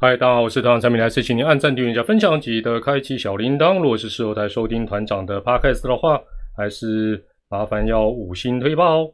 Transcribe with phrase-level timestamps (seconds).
[0.00, 3.80] 嗨，大家好，我是团长陈明来，是请您按赞、订阅、加分享，记得开启小铃铛。
[3.80, 6.22] 如果是事后台收听团长的 podcast 的话，
[6.56, 9.12] 还是麻烦要五星推爆哦。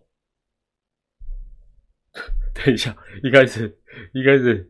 [2.52, 3.75] 等一下，一开始，
[4.12, 4.69] 一开始，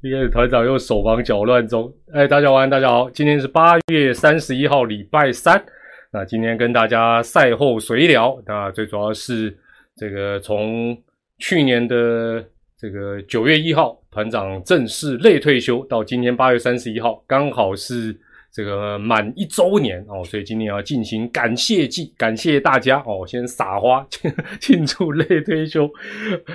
[0.00, 1.94] 一开始，团长又手忙脚乱中。
[2.14, 5.62] 哎，大家晚安，大家好，今天是八月三十一号，礼拜三。
[6.10, 9.54] 那今天跟大家赛后随聊，那最主要是
[9.98, 10.96] 这个从
[11.36, 12.42] 去年的
[12.78, 18.18] 这个九月一号，团长正式类退休，到今天八月三十一号，刚好是
[18.50, 24.06] 这个满一周年哦，所以今天要进行感谢祭，感谢大家哦，先撒花
[24.58, 25.86] 庆祝类退休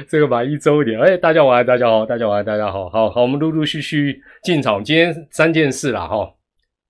[0.08, 1.00] 这个满一周年。
[1.00, 6.34] 哎，大家晚安，大家好，大家晚安，大家好，好好，我们陆陆续续进场，今天三件事啦哈，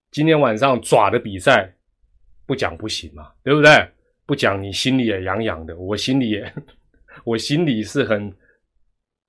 [0.09, 1.73] 今天晚上爪的比赛。
[2.47, 3.69] 不讲不行嘛，对不对？
[4.25, 6.53] 不讲你心里也痒痒的，我心里也，
[7.25, 8.33] 我心里是很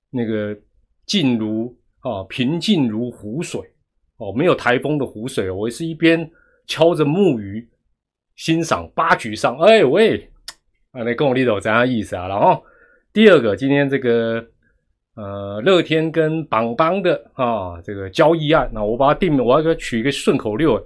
[0.09, 0.57] 那个
[1.05, 3.61] 静如啊平静如湖水
[4.17, 6.29] 哦，没有台风的湖水，我是一边
[6.67, 7.67] 敲着木鱼
[8.35, 10.17] 欣赏八局上，哎喂，
[10.91, 12.27] 啊那跟我理解怎样意思啊？
[12.27, 12.63] 然后
[13.11, 14.45] 第二个，今天这个
[15.15, 20.83] 呃乐天跟邦邦的啊这个交易案，那我把它定，我要给它取一个顺口溜。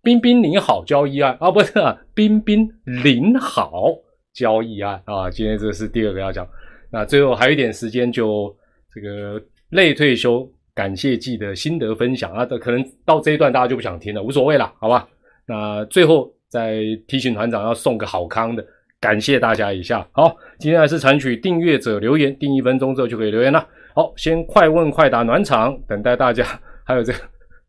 [0.00, 1.72] 彬彬领好交易案啊，不是
[2.14, 2.70] 冰冰
[3.04, 3.92] 您好
[4.32, 5.28] 交易案啊。
[5.28, 6.48] 今天这是第二个要讲，
[6.90, 8.56] 那最后还有一点时间，就
[8.94, 12.44] 这个类退休感谢季的心得分享啊。
[12.44, 15.08] 这可能到这一段大家就不想听了，无所谓了，好吧？
[15.46, 18.64] 那最后再提醒团长要送个好康的，
[19.00, 20.06] 感谢大家一下。
[20.12, 23.66] 好，今天还是采取订阅者留言，定一分钟之后就可以留言了。
[23.94, 26.44] 好，先快问快答暖场，等待大家，
[26.84, 27.18] 还有这个。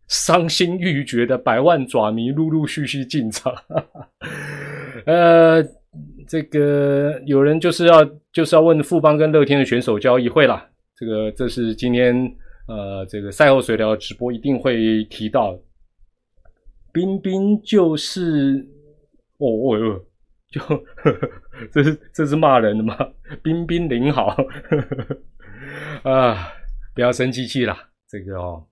[0.07, 3.53] 伤心欲绝的百万爪迷陆陆续续进场，
[5.05, 5.63] 呃，
[6.27, 8.03] 这个有人就是要
[8.33, 10.67] 就是要问富邦跟乐天的选手交易会啦，
[10.99, 12.14] 这个这是今天
[12.67, 15.58] 呃这个赛后随聊直播一定会提到。
[16.92, 18.67] 冰冰就是
[19.38, 20.05] 哦哦哟，
[20.49, 21.30] 就呵呵
[21.71, 22.98] 这是这是骂人的吗？
[23.42, 24.45] 冰冰您好呵
[26.04, 26.48] 呵啊，
[26.93, 28.65] 不要生气气啦，这个哦。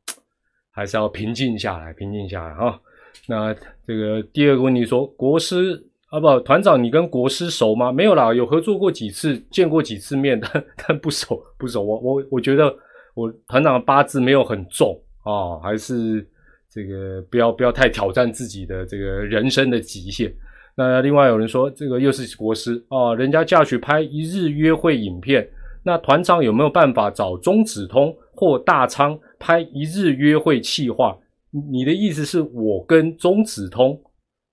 [0.72, 2.80] 还是要平静下来，平静下来啊！
[3.26, 3.52] 那
[3.88, 7.92] 这个第二个问题说，国师啊不，团长，你跟国师熟吗？
[7.92, 11.84] 没有啦，有合作过几次，见过几次面，但但不熟，不熟。
[11.84, 12.74] 我我我觉得
[13.14, 16.26] 我团长的八字没有很重啊，还是
[16.70, 20.34] 这个不要不要太挑战自己的这个人生的极限。
[20.76, 25.46] 那另外有人说，这个又是国师啊，人家嫁去拍一日约会影片，
[25.84, 29.20] 那团长有没有办法找中子通或大仓？
[29.40, 31.18] 拍一日约会气话，
[31.70, 34.00] 你的意思是我跟中子通，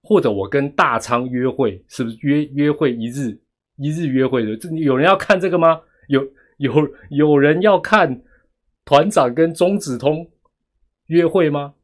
[0.04, 3.36] 或者我跟大仓约会，是不是约约会一日
[3.78, 4.56] 一日约会的？
[4.56, 5.80] 这有人要看这个吗？
[6.08, 6.22] 有
[6.58, 8.22] 有有人要看
[8.84, 10.30] 团长跟中子通
[11.06, 11.74] 约会吗？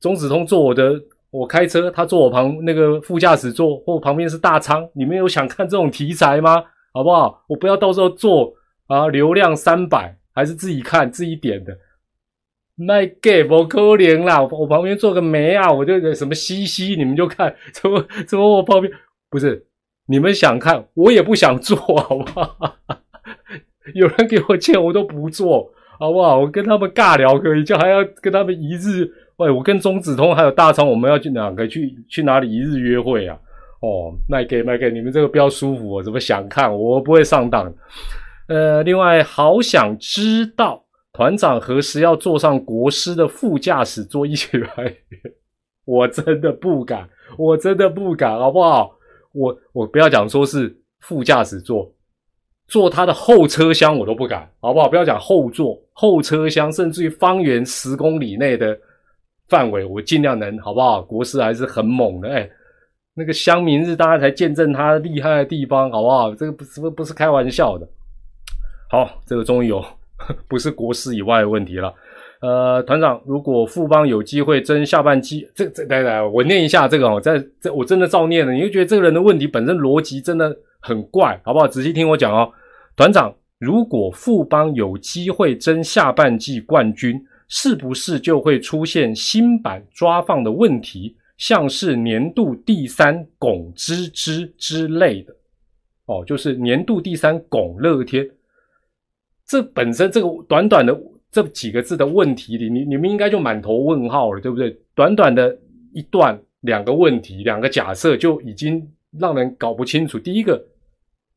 [0.00, 1.00] 中子通坐我的，
[1.30, 6.64] 我开车，他坐我旁那个副驾驶座，或旁边是大仓，你们有想看这种题材吗？
[6.92, 7.44] 好不好？
[7.48, 8.52] 我不要到时候做
[8.86, 10.18] 啊，流量三百。
[10.36, 11.74] 还是自己看自己点的，
[12.78, 14.42] 那 gay 不可怜啦！
[14.42, 18.92] 我旁边坐个媒啊，我就什么西西，你们就看怎么怎么我旁边
[19.30, 19.66] 不是
[20.08, 22.76] 你们想看，我也不想做，好不好？
[23.94, 26.38] 有人给我钱，我都不做，好不好？
[26.38, 33.38] 我跟他们尬聊可以，就还要跟他们一日喂，我跟中子通还有大昌，我们要去哪个去去哪里一日约会啊？
[33.80, 36.74] 哦，卖给卖给你们这个比较舒服，我怎么想看？
[36.74, 37.72] 我不会上当。
[38.48, 40.85] 呃，另外，好想知道
[41.16, 44.94] 团长何时要坐上国师的副驾驶座一起来？
[45.86, 48.94] 我真的不敢，我真的不敢，好不好？
[49.32, 51.90] 我我不要讲说是副驾驶座，
[52.68, 54.90] 坐他的后车厢我都不敢，好不好？
[54.90, 58.78] 不要讲后座，后车厢，甚至于方圆十公里内的
[59.48, 61.00] 范围，我尽量能，好不好？
[61.00, 62.46] 国师还是很猛的，哎，
[63.14, 66.34] 那个乡民日大家才见证他厉害的地方，好不好？
[66.34, 67.88] 这个不是不是开玩笑的。
[68.90, 69.82] 好，这个终于有
[70.48, 71.92] 不是国师以外的问题了。
[72.42, 81.66] 呃，团长，如果富邦有机会争下半季，这这来来，我念一下这个哦，在这我真的照念了，你就觉得这个人的问题本身逻辑真的很怪，好不好？
[81.66, 82.52] 仔细听我讲哦，
[82.94, 95.34] 团长，如果富邦有机会争下半季冠军，是不是就会出现新版抓放的问题，像是年度第三拱之之之类的？
[96.04, 98.28] 哦，就是年度第三拱乐天。
[99.46, 100.98] 这本身这个短短的
[101.30, 104.76] 这几个字的问题里，你你们应该就满头问号了，对不对？
[104.94, 105.56] 短短的
[105.92, 108.82] 一段两个问题，两个假设就已经
[109.18, 110.18] 让人搞不清楚。
[110.18, 110.60] 第一个，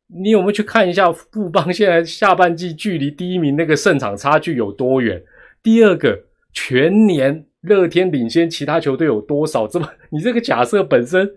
[0.07, 5.21] 你有没有去看一下富邦现在下半季距离第一名那个胜场差距有多远？
[5.61, 6.17] 第二个，
[6.53, 9.67] 全年乐天领先其他球队有多少？
[9.67, 11.29] 这么你这个假设本身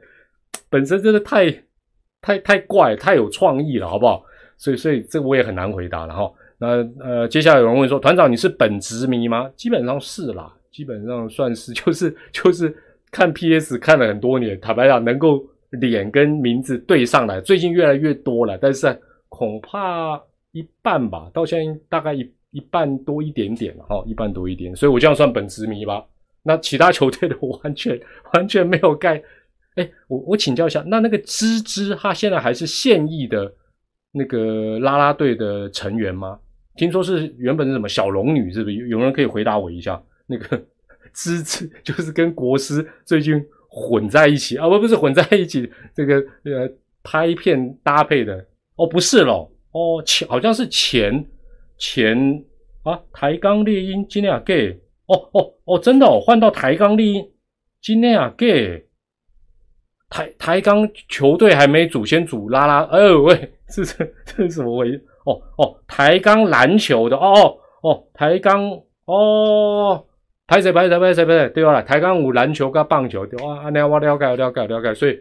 [0.71, 1.51] 本身真的太
[2.23, 4.25] 太太怪，太有创意了，好不好？
[4.57, 6.33] 所以所以这个我也很难回答了哈。
[6.63, 9.51] 那呃，接下来有人问说，团长你是本职迷吗？
[9.57, 12.73] 基本上是啦，基本上算是， 就是就是
[13.11, 15.45] 看 PS 看了很多年，坦白讲能够。
[15.81, 18.95] 脸跟名字对上来，最近越来越多了，但是
[19.31, 26.05] 恐怕一半吧，到现在大概一一半多一点点哈，一半多一点，所以我这样算本职迷吧。
[26.43, 27.99] 那其他球队的我完全
[28.35, 29.23] 完全没有盖。
[29.77, 33.51] 哎，我我请教一下，那那个芝芝他现在还是现役的
[34.13, 36.39] 那个啦啦队的成员吗？
[36.77, 38.77] 听说是原本是什么小龙女，是不是？
[38.89, 40.03] 有人可以回答我一下？
[40.27, 40.63] 那个
[41.13, 43.45] 芝芝就是跟国师最近。
[43.75, 46.71] 混在一起啊，不不是混在一起，这个呃
[47.03, 48.47] 拍片搭配的
[48.77, 51.25] 哦，不是咯，哦前好像是前
[51.79, 52.45] 前
[52.83, 57.27] 啊台钢猎鹰今天啊 gay 哦哦哦真的哦换到台钢猎鹰
[57.81, 58.85] 今天啊 gay
[60.11, 68.71] 台台钢球队还没组先组拉拉哎喂是这 这是什么回事哦哦台钢篮球的哦哦哦台钢
[69.07, 70.05] 哦。
[70.45, 71.81] 拍谁拍谁拍谁拍谁，对吧？
[71.81, 74.93] 台钢舞篮球跟棒球，对哇，那我了解了解了解。
[74.93, 75.19] 所以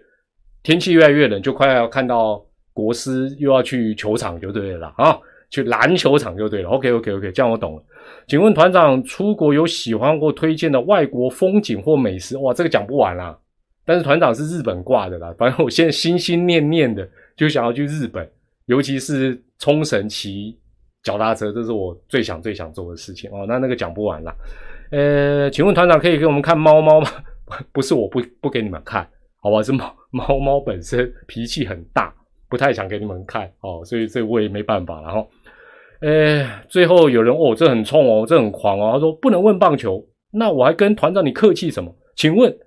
[0.61, 2.43] 天气越来越冷，就快要看到
[2.73, 5.17] 国师又要去球场就对了啊，
[5.49, 6.69] 去篮球场就对了。
[6.69, 7.83] OK OK OK，这样我懂了。
[8.27, 12.35] 请问团长出国有喜欢或推荐的外国风景或美食？
[12.39, 13.37] 哇，这个讲不完啦。
[13.85, 17.07] 但是团长是日本挂的啦，反正我现在心心念念的
[17.37, 18.29] 就想要去日本，
[18.65, 20.59] 尤其是冲绳骑
[21.03, 23.45] 脚踏车，这是我最想最想做的事情哦。
[23.47, 24.35] 那那个讲不完啦。
[24.91, 27.07] 呃，请问团长可以给我们看猫猫吗？
[27.71, 29.07] 不是，我不不给你们看，
[29.39, 29.61] 好吧？
[29.61, 32.13] 是猫猫猫本身脾气很大，
[32.49, 34.99] 不太想给你们看哦，所以这我也没办法。
[35.01, 35.29] 然后，
[36.01, 41.95] 呃，最后有人哦，这很冲哦，这很狂哦，他说不能问棒球，那我还跟团长你客气什么？
[42.15, 42.57] 请问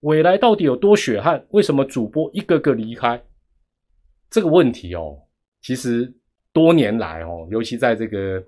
[0.00, 1.44] 未来到底有多血汗？
[1.50, 3.22] 为什么主播一个个离开？
[4.30, 5.18] 这个问题哦，
[5.64, 6.08] 其实
[6.52, 8.44] 多年来哦，尤其在这个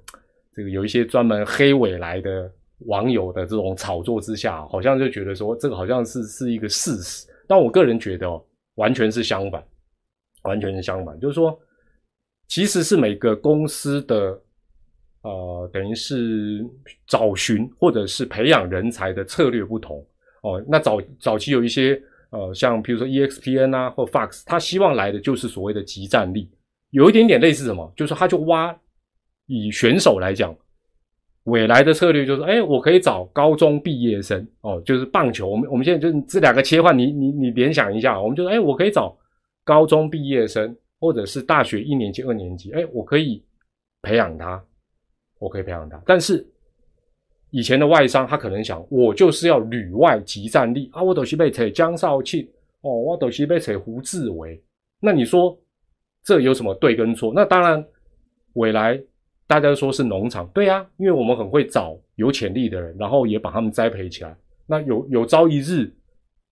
[0.54, 2.48] 这个有一些专门黑尾来的。
[2.80, 9.66] 网友的这种炒作之下，好像就觉得说这个好像是是一个事实，但我个人觉得哦，完全是相反，
[10.42, 11.58] 完全是相反，就是说，
[12.48, 14.38] 其实是每个公司的
[15.22, 16.62] 呃，等于是
[17.06, 20.06] 找寻或者是培养人才的策略不同
[20.42, 20.62] 哦。
[20.68, 21.98] 那早早期有一些
[22.28, 26.50] 呃，像比如说 EXPN 啊或 Fox，他希望来的就是所谓的集战力，
[26.90, 28.76] 有一点点类似什么，就是他就挖
[29.46, 30.54] 以选手来讲。
[31.44, 35.48] 未来的策略就是，哎，我可以找高中毕业生哦，就是棒球。
[35.48, 39.16] 我们我们现在就这两个切换，你你你联想一下，我们就说，哎，我可以找
[39.62, 43.40] 高中毕业生，或者是大学一年级、二年级，哎，我可以
[44.02, 44.60] 培养他，
[45.38, 46.02] 我可以培养他。
[46.04, 46.44] 但是
[47.50, 52.44] 以前的外商他可能想，我就是要旅外集战力啊，我都是被扯江少庆
[52.80, 54.60] 哦，我都是被扯胡志伟。
[54.98, 55.56] 那你说
[56.26, 57.32] 这有什么对跟错？
[57.32, 57.82] 那当然，
[58.52, 59.00] 未来。
[59.48, 64.36] 大家说是农场，对呀，因为我们很会找有潜力的人，然后也把他们栽培起来。
[64.66, 65.88] 那有有朝一日，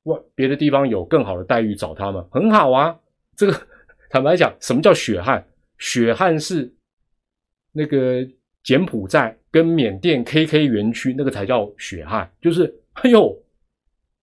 [0.05, 2.97] 外别的地方有更好的待遇找他们，很好啊。
[3.35, 3.67] 这个
[4.11, 5.45] 坦白讲，什么叫血汗？
[5.79, 6.73] 血汗是
[7.73, 8.25] 那个
[8.63, 13.37] 柬埔寨跟缅甸 KK 园区那个才叫血汗，就是哎呦，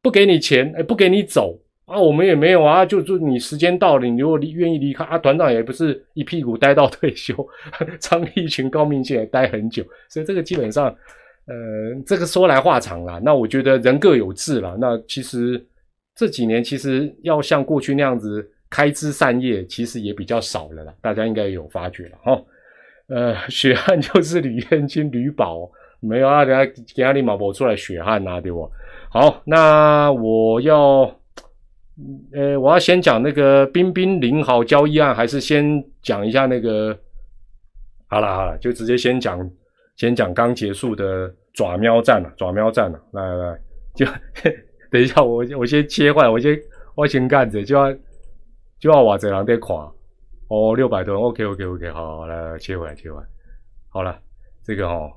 [0.02, 1.61] 不给你钱，哎，不给你走。
[1.92, 7.36] 啊，我们也没有啊，就就你时间到了，你如果离愿意离开啊，团长也不是一屁股待到退休，
[8.00, 10.86] 张立群、高明宪也待很久，所以这个基本上，
[11.48, 11.54] 呃，
[12.06, 13.20] 这个说来话长了。
[13.20, 14.78] 那我觉得人各有志了。
[14.80, 15.62] 那其实
[16.16, 20.94] 这几年其实要像过去那样子开枝散叶，其实也比较少了啦。
[21.02, 22.42] 大家应该有发觉了哈。
[23.10, 25.70] 呃， 血汗就是吕燕青、吕宝
[26.00, 26.46] 没有啊？
[26.46, 28.72] 等下给阿里马博出来血汗呐，对不？
[29.10, 31.14] 好，那我要。
[32.34, 36.98] 呃，我要先讲那个冰冰零号交易案，还是先讲一下那个？
[38.08, 39.50] 好了好了，就直接先讲，
[39.96, 43.00] 先讲刚结束的爪喵战了，爪喵战了。
[43.12, 43.62] 来来来，
[43.94, 44.06] 就
[44.90, 46.60] 等一下，我我先切换，我先
[46.96, 47.94] 我先干着，就要
[48.80, 49.92] 就要往这人在垮。
[50.48, 53.26] 哦，六百多，OK OK OK，好，来来切回来切回来，
[53.90, 54.20] 好了，
[54.64, 55.12] 这个哦。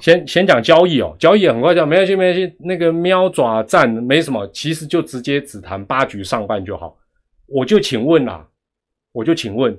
[0.00, 2.56] 先先讲交易哦，交易很快讲，没关系没关系。
[2.58, 6.98] 那个喵爪战没什么，其实就直接只谈八局上半就好。
[7.46, 8.48] 我就请问啦，
[9.12, 9.78] 我就请问，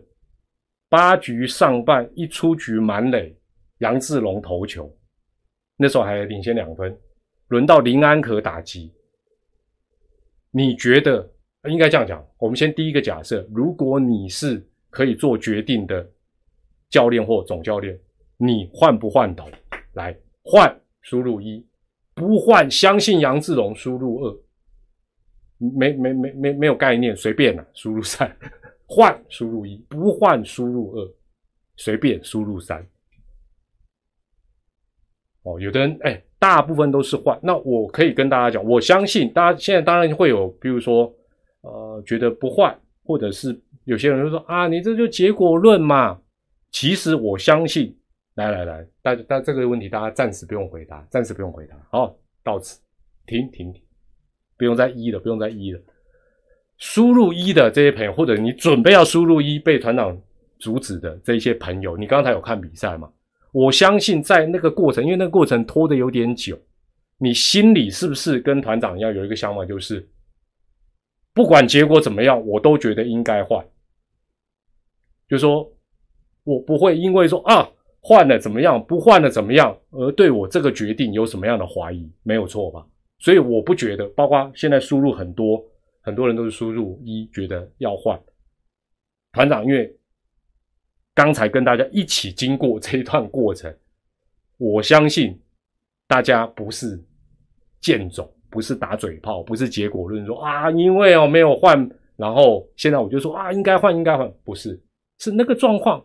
[0.89, 3.35] 八局上半一出局满垒，
[3.79, 4.93] 杨志龙投球，
[5.77, 6.95] 那时候还领先两分，
[7.47, 8.91] 轮到林安可打击，
[10.51, 11.27] 你觉得
[11.69, 12.23] 应该这样讲。
[12.37, 16.07] 我们先第一个假设，如果你是可以做决定的
[16.89, 17.97] 教练或总教练，
[18.37, 19.47] 你换不换头？
[19.93, 21.65] 来换，输入一；
[22.13, 24.39] 不换，相信杨志龙，输入二。
[25.57, 28.35] 没没没没没有概念，随便了，输入三。
[28.87, 31.13] 换，输入一；不换，输入二。
[31.77, 32.85] 随便输入三。
[35.43, 37.39] 哦，有的人哎，大部分都是换。
[37.41, 41.11] 那我可以跟大家讲，我相信大家现在当然会有，比如说，
[41.61, 46.21] 呃，觉得不换，或者是有些人就说啊，你这就结果论嘛。
[46.71, 47.97] 其实我相信，
[48.49, 51.75] 来来来，大大这个问题大家暂时不用回答，暂时不用回答。
[51.89, 52.79] 好，到此
[53.25, 53.81] 停停停，
[54.57, 55.79] 不用再一了，不用再一了。
[56.77, 60.19] 输入一的这些朋友，或者你准备要输入一被团长
[60.57, 63.11] 阻止的这些朋友，你刚才有看比赛吗？
[63.51, 66.57] 我相信在那个过程，因为那个过程拖得有点久，
[67.17, 70.07] 你心里是不是跟团长一样有一个想法，就是
[71.33, 73.63] 不管结果怎么样，我都觉得应该换。
[75.27, 75.71] 就说
[76.43, 77.69] 我不会因为说啊
[78.01, 82.85] 换了怎么样，不换了怎么样，而对我这个决定有什么样的怀疑，没有错吧？
[83.19, 85.63] 所以我不觉得，包括现在输入很多
[86.01, 88.19] 很多人都是输入一，觉得要换
[89.31, 89.95] 团长，因为。
[91.13, 93.71] 刚才跟大家一起经过这一段过程，
[94.57, 95.37] 我相信
[96.07, 96.97] 大家不是
[97.81, 101.77] 剑种，不是打嘴炮，不是结果论说啊，因为哦没有换，
[102.15, 104.81] 然后现在我就说啊应该换应该换，不是，
[105.19, 106.01] 是那个状况。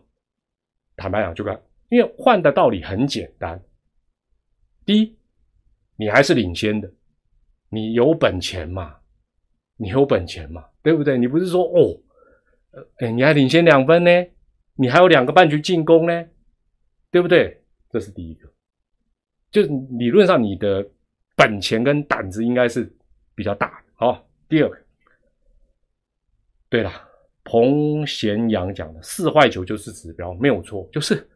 [0.97, 1.57] 坦白讲，就看，
[1.89, 3.61] 因为换的道理很简单。
[4.85, 5.17] 第一，
[5.95, 6.91] 你还是领先的，
[7.69, 8.97] 你有本钱嘛，
[9.75, 11.17] 你有本钱嘛，对不对？
[11.17, 11.99] 你不是说哦，
[12.99, 14.09] 哎，你还领先两分呢？
[14.75, 16.25] 你还有两个半局进攻呢，
[17.09, 17.63] 对不对？
[17.89, 18.47] 这是第一个，
[19.49, 20.87] 就是理论上你的
[21.35, 22.93] 本钱跟胆子应该是
[23.33, 23.87] 比较大的。
[23.95, 24.77] 好，第二个，
[26.69, 26.91] 对了，
[27.43, 31.27] 彭贤阳讲的四坏球就是指标，没有错，就是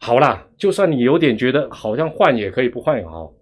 [0.00, 0.46] 好啦。
[0.56, 3.32] 就算你有点觉得好像换也可以，不换也好，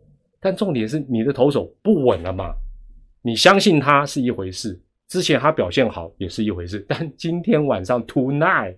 [0.40, 2.54] 但重点是你的投手不稳了嘛？
[3.22, 4.80] 你相信他是一回事。
[5.08, 8.76] 之前他表现好也是一回事，但今天晚上 tonight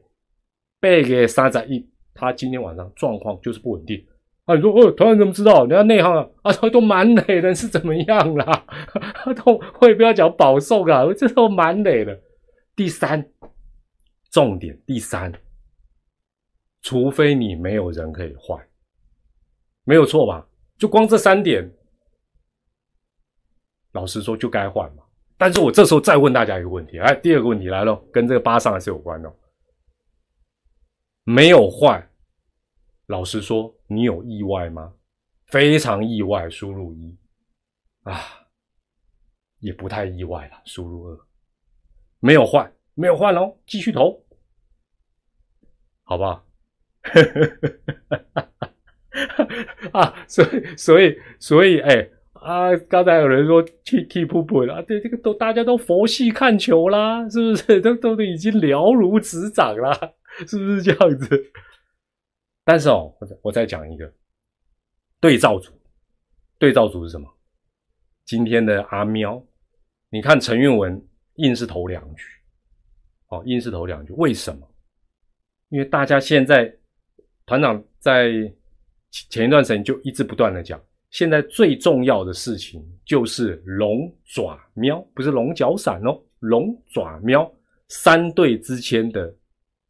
[0.80, 1.84] 背给三仔一，
[2.14, 4.02] 他今天晚上状况就是不稳定。
[4.44, 5.66] 啊，你说哦，团长怎么知道？
[5.66, 8.64] 人家内行啊，啊，都满垒的，是怎么样啦？
[9.14, 12.18] 他 都会不要讲保送啊，这都满垒的。
[12.74, 13.28] 第三
[14.30, 15.30] 重点，第三，
[16.82, 18.66] 除非你没有人可以换，
[19.84, 20.46] 没有错吧？
[20.78, 21.70] 就光这三点，
[23.92, 25.04] 老实说就该换嘛。
[25.36, 29.34] 但是我这时候再问大家一个问题，哎，第二个问题来了，跟这个八上还是有关的。
[31.24, 32.10] 没有换，
[33.06, 34.94] 老实说，你有意外吗？
[35.46, 37.16] 非常意外，输入一
[38.02, 38.20] 啊，
[39.58, 41.20] 也不太意外了，输入二，
[42.20, 44.22] 没有换，没有换喽，继续投，
[46.04, 46.44] 好不好？
[47.02, 47.20] 哈
[49.92, 52.08] 哈啊，所以，所以，所以，哎。
[52.40, 57.80] 啊，刚才有人说 keep keep 了，对，这个都大家都佛系看球啦，是不是？
[57.82, 59.92] 都都都已经了如指掌啦，
[60.48, 61.52] 是不是这样子？
[62.64, 64.10] 但是哦，我我再讲一个
[65.20, 65.70] 对照组，
[66.58, 67.28] 对照组是什么？
[68.24, 69.44] 今天的阿喵，
[70.08, 70.98] 你看陈韵文
[71.34, 72.24] 硬是投两局，
[73.28, 74.66] 哦，硬是投两局，为什么？
[75.68, 76.74] 因为大家现在
[77.50, 78.30] 团长在
[79.10, 80.80] 前一段时间就一直不断的讲。
[81.10, 87.52] 现在最重要的事情就是龙爪喵，不是龙角散哦，龙爪喵
[87.88, 89.34] 三队之间的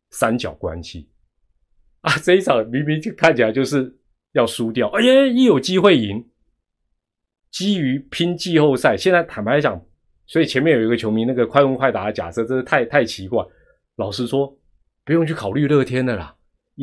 [0.08, 1.06] 三角关系
[2.00, 2.16] 啊！
[2.22, 3.94] 这一场明明就看起来就是
[4.32, 6.26] 要输掉，哎呀，一有机会赢，
[7.50, 9.78] 基于拼季后赛，现在坦白讲，
[10.26, 13.44] 所以前面有一个球迷那个快问快答的假设，真是太太奇怪。
[13.96, 14.58] 老实说，
[15.04, 16.34] 不用去考虑乐天的啦，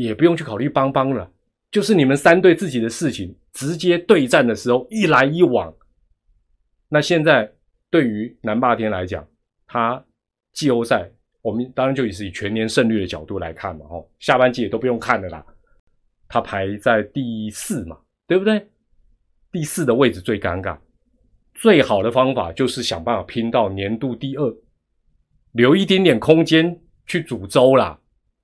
[0.01, 1.30] 也不用去考虑邦邦了。
[1.72, 5.74] 就是你们三队自己的事情，直接对战的时候一来一往。
[6.88, 7.51] 那现在
[7.89, 9.27] 对于南霸天来讲，
[9.66, 10.04] 他
[10.54, 11.10] 季后赛
[11.42, 15.46] 我们当然就也是以全年胜率的角度来看嘛，哦，下半季也都不用看了啦。
[16.30, 18.66] 他排在第四嘛，对不对？
[19.51, 20.77] 第四的位置最尴尬，
[21.54, 24.58] 最好的方法就是想办法拼到年度第二，
[25.51, 28.00] 留一点点空间去煮粥啦。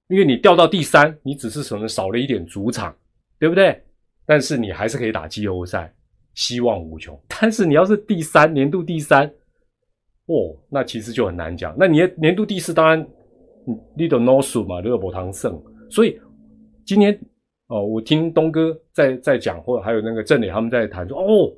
[0.08, 2.96] 因为你掉到第三，你只是可能少了一点主场。
[3.40, 3.78] 对不对？
[4.26, 5.94] 但是你还是可以打季后赛，
[6.34, 7.20] 希望无穷。
[7.28, 9.28] 但是你要是第三年度第三，
[10.28, 11.76] 哦，那其实就很难讲。
[11.78, 13.06] 那你年度第四，当然
[13.98, 15.62] 你都 no 输嘛，热博堂胜。
[15.90, 16.18] 所以
[16.86, 17.20] 今天
[17.68, 21.52] 哦，我听东哥在在讲，或者还有那个郑磊他们在谈说，哦，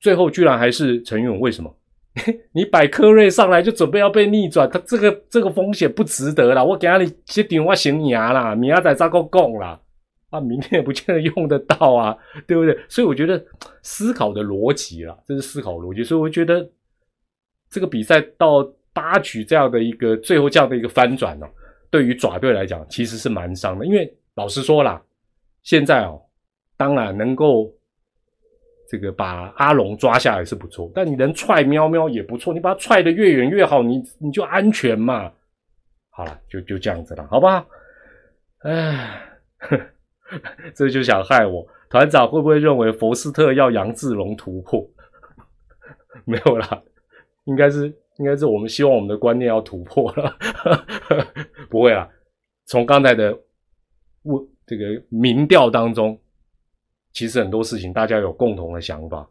[0.00, 1.74] 最后居然还是陈勇，为什么？
[2.52, 6.62] 你摆科瑞上来就准备要被逆转，他这个这个风险不值得啦。
[6.62, 9.80] 我给你接电话行牙啦，明仔再够供啦，
[10.28, 12.14] 啊，明天也不见得用得到啊，
[12.46, 12.78] 对不对？
[12.86, 13.42] 所以我觉得
[13.82, 16.04] 思考的逻辑啦，这是思考逻辑。
[16.04, 16.70] 所以我觉得
[17.70, 21.46] 这个比赛到八局这样的一个最后这样的一个翻转呢，
[21.90, 23.86] 对于爪队来讲其实是蛮伤的。
[23.86, 25.02] 因为老实说啦，
[25.62, 26.20] 现在哦，
[26.76, 27.72] 当然能够。
[28.92, 32.52] 这个把阿龙抓下来是不错，但你能踹喵喵也不错。
[32.52, 35.32] 你把它踹得越远越好，你你就安全嘛。
[36.10, 37.64] 好了，就就这样子了，好吧？
[38.64, 39.18] 哎，
[40.76, 41.66] 这就想害我。
[41.88, 44.86] 团长会不会认为佛斯特要杨志龙突破？
[46.26, 46.82] 没有啦，
[47.44, 47.86] 应该是
[48.18, 50.36] 应该是我们希望我们的观念要突破了。
[51.70, 52.06] 不会啦，
[52.66, 53.34] 从刚才的
[54.24, 56.18] 问这个民调当中。
[57.12, 59.28] 其实很多事情大家有共同的想法，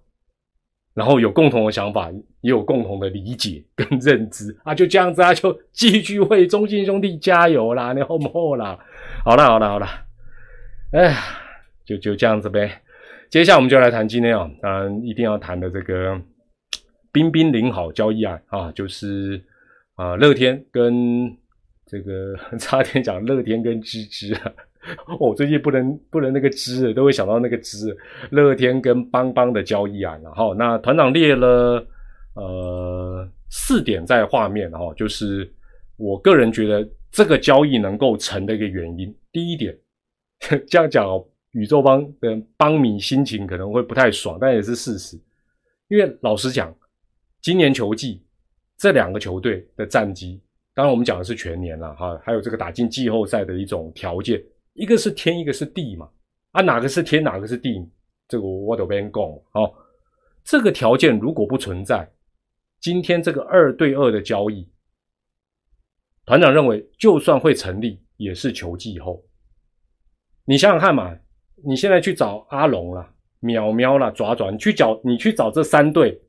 [0.94, 2.12] 然后有共同的想法，
[2.42, 7.94] 也有共同的理解跟认知啊，就这样子啊，就继续为中信兄弟加油啦！
[7.94, 8.78] 你后不后啦？
[9.26, 9.88] 好了好了好了，
[10.92, 11.16] 哎，
[11.86, 12.82] 就就这样子呗。
[13.30, 16.22] 接下来我们就来谈今天啊，当然一定要谈的这个
[17.12, 19.42] 彬彬领好交易案啊，就是
[19.96, 21.36] 啊乐天跟
[21.86, 24.52] 这个 差点讲乐天跟芝芝啊。
[25.20, 27.96] 我 最近不能不能那个支，都会想到那个支
[28.32, 30.54] 乐天跟邦邦的交易案然后。
[30.56, 31.86] 那团长列了
[32.36, 35.52] 呃四点在画面哦，就是
[35.98, 39.16] 我个人觉得这个交易能够成的一个原因。
[39.32, 39.78] 第一点，
[40.68, 41.06] 这样讲
[41.52, 45.20] 宇宙邦的邦米心情可能会不太爽，但也是事实。
[45.90, 46.74] 因为老实讲，
[47.42, 48.24] 今年球季
[48.78, 50.42] 这两个球队的战绩，
[50.74, 54.42] 当然我们讲的是全年了哈，还有这个打进季后赛的一种条件。
[54.74, 56.10] 一个是天，一个是地嘛，
[56.52, 57.90] 啊，哪个是天，哪个是地？
[58.28, 59.74] 这个我都边讲哦。
[60.44, 62.10] 这个条件如果不存在，
[62.80, 64.68] 今天这个二对二的交易，
[66.26, 69.24] 团长认为就算会成立，也是球季后。
[70.46, 71.16] 你想想看嘛，
[71.64, 73.08] 你现在去找阿龙了、
[73.42, 76.20] 淼淼了、爪爪，你去找你去找这三队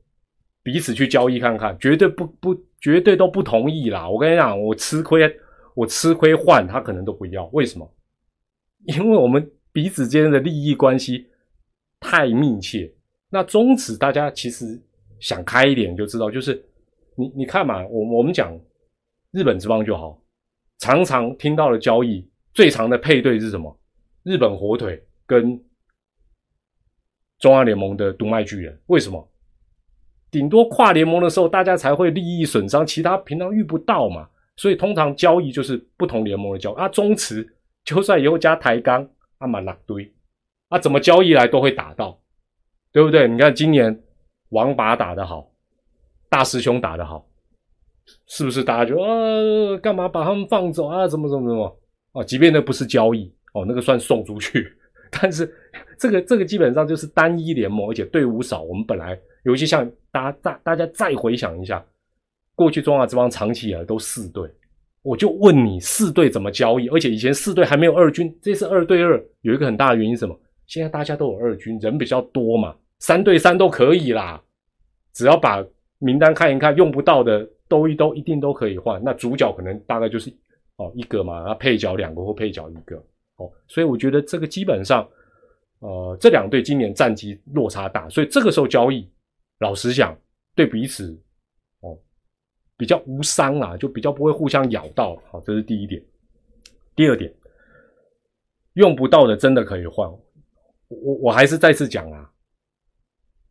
[0.61, 4.07] 彼此去交易看看，绝对不不绝对都不同意啦。
[4.07, 5.33] 我跟你讲，我吃亏，
[5.73, 7.91] 我吃亏换他可能都不要，为什么？
[8.85, 11.27] 因为我们彼此间的利益关系
[11.99, 12.93] 太密切，
[13.29, 14.79] 那宗旨大家其实
[15.19, 16.61] 想开一点就知道，就是
[17.15, 18.59] 你你看嘛，我我们讲
[19.31, 20.21] 日本之邦就好，
[20.79, 23.79] 常常听到的交易最长的配对是什么？
[24.23, 25.57] 日本火腿跟
[27.39, 29.29] 中央联盟的独卖巨人，为什么？
[30.29, 37.52] 顶多跨联盟的时候大家才会利益损伤，其他平常遇不到嘛，所以通常交易就是不同联盟的交啊，中持。
[37.83, 40.13] 就算以后加抬杠，啊嘛那堆，
[40.69, 42.21] 啊怎么交易来都会打到，
[42.91, 43.27] 对不对？
[43.27, 44.03] 你看今年
[44.49, 45.51] 王拔打得好，
[46.29, 47.27] 大师兄打得好，
[48.27, 48.63] 是不是？
[48.63, 51.07] 大家就啊干嘛把他们放走啊？
[51.07, 51.79] 怎么怎么怎么
[52.13, 52.23] 啊？
[52.23, 54.77] 即便那不是交易哦，那个算送出去。
[55.11, 55.53] 但是
[55.99, 58.61] 这个这个基本上就是单一联盟，而且队伍少。
[58.61, 61.83] 我们本来尤其像大家大大家再回想一下，
[62.55, 64.49] 过去中华之邦长期以来都四队。
[65.03, 66.87] 我就问你，四队怎么交易？
[66.87, 70.37] 而且以前四队还没有二军，这次二对二有一个很大的原因什么？
[70.65, 74.41] 现在大家都有二军，人比较多嘛，三对三都可以啦。
[75.13, 75.63] 只要把
[75.99, 79.01] 名单看一看，用不到的兜一兜，一定都可以换。
[79.03, 80.33] 那主角可能大概就是
[80.77, 82.95] 哦一个嘛，那配角两个或配角一个
[83.35, 83.51] 哦。
[83.67, 85.05] 所以我觉得这个基本上，
[85.79, 89.07] 呃，这两队今年战绩落差大，所以这个时候交易，
[89.59, 90.17] 老实讲，
[90.55, 91.19] 对彼此。
[92.77, 95.15] 比较无伤啊，就比较不会互相咬到。
[95.29, 96.03] 好，这是第一点。
[96.95, 97.33] 第二点，
[98.73, 100.09] 用不到的真的可以换。
[100.87, 102.31] 我我还是再次讲啊，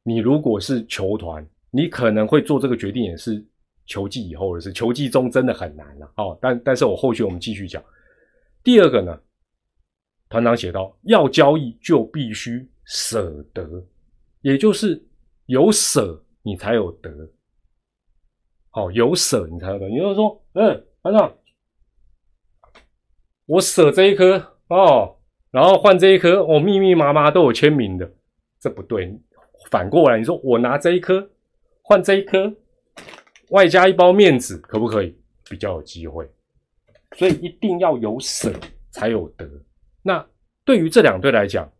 [0.03, 3.45] 你如果是球团，你可能会做这个决定，也是
[3.87, 4.73] 球季以后的事。
[4.73, 6.13] 球季中真的很难了。
[6.17, 7.83] 哦，但但是我后续我们继续讲。
[8.63, 9.21] 第二个呢，
[10.29, 13.85] 团长写到，要交易就必须舍得，
[14.43, 15.05] 也就是
[15.47, 17.11] 有舍你才有得。
[18.75, 19.87] 好，有舍你才有得。
[19.87, 21.33] 你就说，嗯，班长，
[23.47, 25.19] 我舍这一颗哦，
[25.51, 28.11] 然后换这一颗，我密密麻麻都有签名的，
[28.59, 29.21] 这不对。
[29.71, 31.31] 反过来，你说我拿这一颗
[31.83, 32.51] 换这一颗，
[33.51, 35.17] 外加一包面子，可不可以？
[35.51, 36.27] 比较有机会。
[37.15, 38.51] 所以一定要有舍
[38.91, 39.47] 才有得。
[40.01, 40.27] 那
[40.65, 41.71] 对于这两队来讲，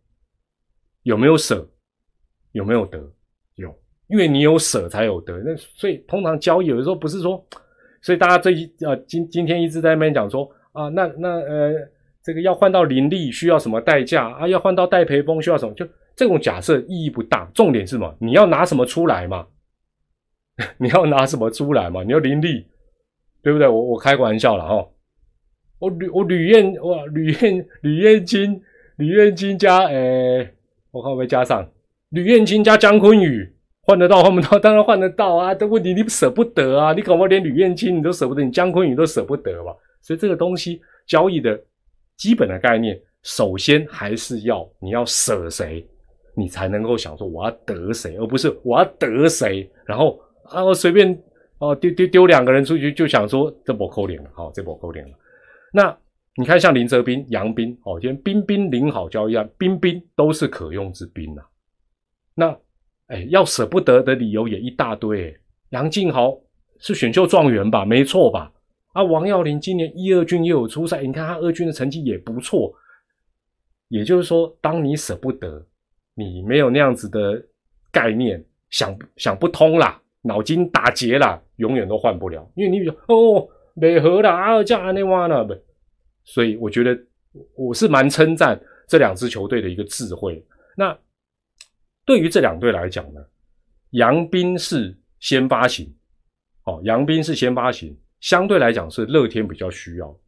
[1.01, 1.67] 有没有舍？
[2.51, 3.11] 有没有得？
[4.13, 7.43] 因为你有舍才有得，那所以通常交易有的时候不是说，
[7.99, 8.53] 所以大家最
[8.87, 11.73] 啊今今天一直在那边讲说啊，那那呃
[12.21, 14.47] 这个要换到林立需要什么代价啊？
[14.47, 15.73] 要换到戴培峰需要什么？
[15.73, 15.83] 就
[16.15, 18.15] 这种假设意义不大，重点是什么？
[18.19, 19.47] 你要拿什么出来嘛？
[20.77, 22.03] 你要拿什么出来嘛？
[22.03, 22.67] 你要林立，
[23.41, 23.67] 对不对？
[23.67, 24.87] 我我开个玩笑了哈。
[25.79, 28.61] 我吕我吕燕哇吕燕吕燕青
[28.97, 30.53] 吕燕青加诶，
[30.91, 31.67] 我看会不会加上
[32.09, 33.51] 吕燕青加姜昆宇
[33.83, 34.57] 换得到换不到？
[34.59, 35.53] 当然换得到啊！
[35.55, 36.93] 但问题你舍不得啊！
[36.93, 39.75] 你搞不好连吕燕青你都舍不得，你姜昆宇都舍不得吧？
[40.01, 41.61] 所以这个东西交易的
[42.17, 45.85] 基本的概念，首先还是要你要舍谁，
[46.35, 50.19] 你才能够想说我要得谁，而不是我要得谁，然后。
[50.43, 51.17] 啊，我随便
[51.59, 55.13] 哦丢丢丢两个人出去，就想说这波扣脸了，好，这波扣脸了。
[55.71, 55.97] 那
[56.35, 61.41] 你看，像林泽斌、杨斌，哦，今天彬彬领好交易案，彬彬都是可用之兵呐。
[62.35, 62.55] 那
[63.13, 65.35] 哎，要舍不得的理由也一大堆。
[65.69, 66.35] 杨敬豪
[66.79, 67.85] 是选秀状元吧？
[67.85, 68.51] 没错吧？
[68.93, 72.73] 啊，王耀林今年一二军又有出赛，你看他二军的成绩也不错。
[73.89, 75.63] 也就是说，当你舍不得，
[76.15, 77.39] 你没有那样子的
[77.91, 80.01] 概念，想想不通啦。
[80.23, 85.53] 脑筋打结啦，永远都换不了，因为你比如哦，美和了啊，这样那哇了不？
[86.23, 86.97] 所以我觉得
[87.55, 90.43] 我是蛮称赞这两支球队的一个智慧。
[90.75, 90.97] 那
[92.05, 93.21] 对于这两队来讲呢，
[93.91, 95.93] 杨斌是先发型，
[96.65, 100.19] 哦，杨斌是先发型，相对来讲是乐天比较需要。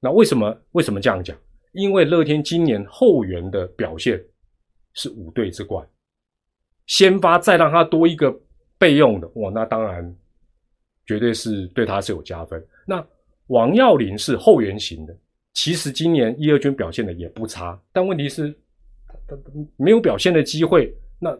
[0.00, 1.36] 那为什么为什么这样讲？
[1.72, 4.22] 因为乐天今年后援的表现
[4.92, 5.86] 是五队之冠，
[6.86, 8.34] 先发再让他多一个。
[8.76, 10.14] 备用的哇，那当然
[11.06, 12.62] 绝对是对他是有加分。
[12.84, 13.02] 那
[13.46, 15.16] 王耀林是后援型的，
[15.54, 18.54] 其实今年一二军表现的也不差，但问题是
[19.26, 19.36] 他
[19.76, 20.94] 没有表现的机会。
[21.18, 21.36] 那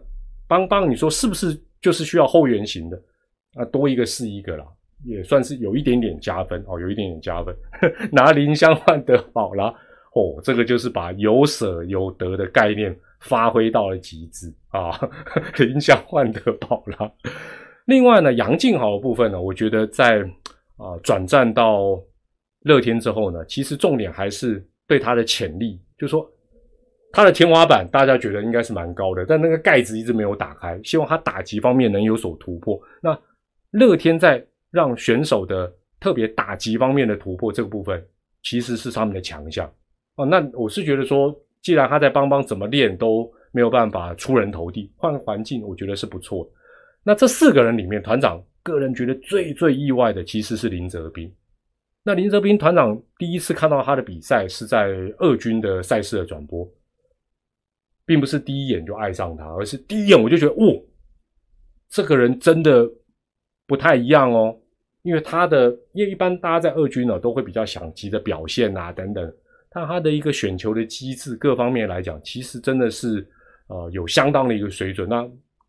[0.47, 3.01] 邦邦，你说是不是就是需要后援型的
[3.55, 3.65] 啊？
[3.65, 4.65] 多一个是一个啦，
[5.03, 7.55] 也算是有一点点加分哦，有一点点加分。
[8.11, 9.73] 拿林香换德宝啦，
[10.13, 12.95] 哦，这个就是把有舍有得的概念。
[13.21, 14.91] 发挥到了极致啊！
[15.57, 17.11] 林香换得宝了。
[17.85, 20.19] 另外呢，杨静豪的部分呢，我觉得在
[20.77, 21.99] 啊转战到
[22.65, 26.29] 乐天之后呢，其实重点还是对他的潜力，就说
[27.15, 30.79] 他的天花板，大家觉得应该是蛮高的，但那个盖子一直没有打开。
[30.83, 32.79] 希望他打击方面能有所突破。
[33.01, 33.17] 那
[33.71, 38.05] 乐天在让选手的特别打击方面的突破这个部分，
[38.43, 39.65] 其实是他们的强项
[40.17, 40.25] 哦。
[40.25, 41.33] 那我是觉得说。
[41.61, 46.51] 既然他在邦邦怎么练都没有办法出人头地，换个环境我觉得是不错的。
[47.03, 51.33] 那这四个人里面，团长个人觉得最最意外的其实是林泽斌。
[52.03, 56.69] 那林泽斌团长第一次看到他的比赛是在二军的赛事的转播，
[58.05, 60.81] 并不是第一眼就爱上他，而是第一眼我就觉得，哇，
[61.89, 62.89] 这个人真的
[63.67, 64.55] 不太一样哦。
[65.01, 69.33] 因为他的，因为一般大家在二军呢都会比较想急的表现啊等等。
[69.69, 73.27] 但他的一个选球的机制，各方面来讲，其实真的是
[73.67, 75.07] 呃有相当的一个水准。
[75.07, 75.23] 那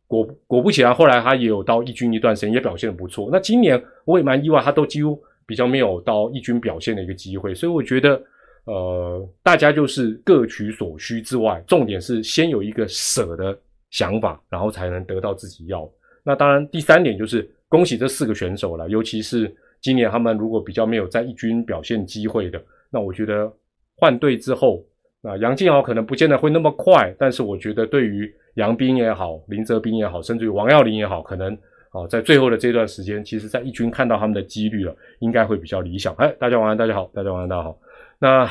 [0.06, 3.28] 果果不其然，后来他也有到一军一段时间，也表现的不错。
[3.30, 7.54] 那今年我也蛮意外，他都几乎比较没有到一军表现的一个机会。
[7.54, 8.18] 所以我觉得，
[8.66, 13.58] 呃，大家就是各取所需之外，重点是先有一个舍的
[13.90, 15.90] 想法，然后才能得到自己要。
[16.22, 23.52] 那当然，第三点就是恭喜这四个选手了，尤其是今年他们如果比较没有在一军表现机会的，那我觉得。
[23.98, 24.84] 换队之后，
[25.22, 31.54] 那杨敬豪可能不见得会那么快，但是我觉得对于杨斌也好，林泽斌也好，甚至于王耀林也好，可能
[31.92, 36.14] 啊，在最后的这段时间，其实在一军看到他们的几率了，应该会比较理想。
[36.16, 37.78] 哎，大家晚安，大家好，大家晚安，大家好。
[38.18, 38.50] 那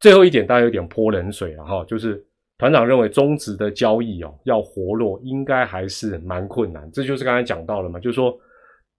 [0.00, 2.24] 最后一点，大家有点泼冷水了哈，就是
[2.58, 6.90] 团长认为中职的交易哦，要活络，应该还是蛮困难。
[6.92, 8.36] 这就是刚才讲到了嘛，就是说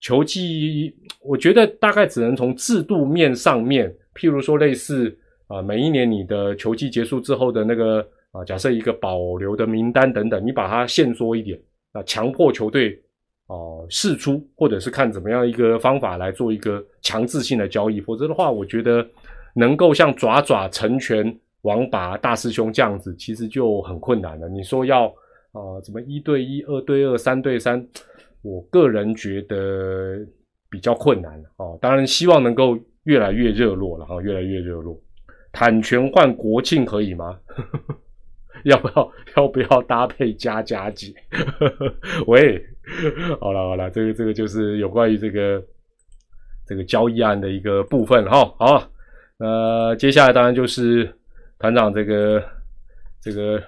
[0.01, 5.17] 球季，我觉得大概只能从制度面上面，譬如说类似。
[5.47, 11.56] 啊，每一年你的球季结束之后的那个啊，假设一个保留的名单等等，你把它限缩一点，
[11.91, 12.99] 啊，强迫球队
[13.45, 19.08] 哦试出，或者是看怎么样一个方法来做一个强制性的交易，否则的话，我觉得
[19.55, 24.47] 能够像爪爪成全王拔大师兄这样子，其实就很困难了。
[24.49, 25.07] 你说要
[25.51, 27.83] 啊，怎么一对一、二对二、三对三，
[28.41, 30.19] 我个人觉得
[30.69, 31.79] 比较困难哦。
[31.81, 34.99] 当然，希望能够越来越热络了哈，越来越热络。
[35.51, 37.39] 坦权换国庆可以吗？
[38.65, 41.13] 要不要要不要搭配加加节？
[42.27, 42.61] 喂，
[43.39, 45.63] 好了好了，这个这个就是有关于这个
[46.65, 48.43] 这个交易案的一个部分哈。
[48.57, 48.89] 好，
[49.39, 51.13] 呃，接下来当然就是
[51.59, 52.43] 团长这个
[53.21, 53.61] 这个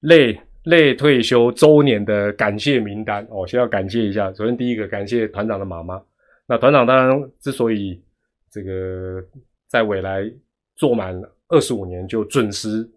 [0.00, 4.32] 累累退休周年的感谢名单哦，先要感谢一下。
[4.32, 6.02] 首先第一个感谢团长的妈妈。
[6.46, 8.00] 那团长当然之所以
[8.50, 9.22] 这个
[9.68, 10.30] 在未来。
[10.74, 11.14] 做满
[11.48, 12.88] 二十五年就准时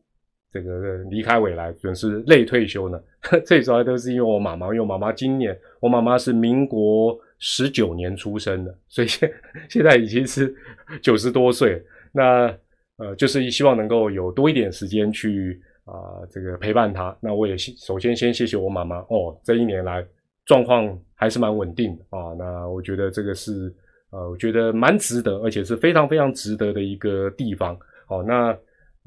[0.50, 3.00] 这个离开未来，准时累退休呢？
[3.46, 9.32] 最主要都是因为我妈妈，因为我妈妈今年，我妈妈是民国十九年出生的，所以现
[9.70, 10.56] 现在已经是
[11.02, 11.84] 九十多岁。
[12.16, 12.58] 那
[12.98, 17.16] 呃，就是希望能够有多一点时间去啊，这个陪伴她。
[17.20, 20.06] 那我也首先先谢谢我妈妈哦，这一年来
[20.46, 22.34] 状况还是蛮稳定的啊。
[22.40, 23.74] 那我觉得这个是
[24.12, 27.78] 呃，我觉得蛮值得，而且是非常非常值得的一个地方。
[28.08, 28.58] 好，那。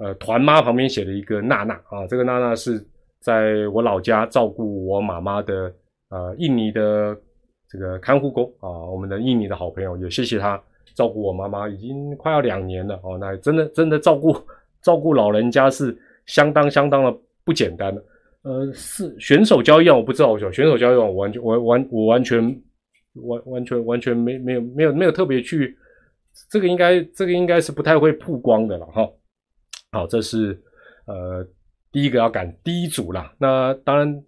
[0.01, 2.81] 呃，团妈旁边写了一个娜娜啊，这个娜娜是
[3.19, 5.75] 在我老家照顾我妈妈的
[6.11, 7.19] 呃印尼的
[7.69, 10.63] 这个看护工啊，我们的印尼的好朋友，也谢谢他
[10.95, 14.37] 照顾我妈妈已经快要两年了哦，那真的真的照顾
[14.83, 15.97] 照顾老人家是
[16.27, 18.05] 相当相当的不简单的。
[18.43, 22.63] 呃，是选手交易啊，我不知道，选手交易我完全我完我完全
[23.15, 25.77] 完完全完全没没有没有没有特别去，
[26.49, 29.09] 这个应该这个应该是不太会曝光的了哈。
[29.93, 30.59] 好，这是
[31.07, 31.47] 呃
[31.91, 33.35] 第一个要赶第一组啦。
[33.39, 34.23] 那当然，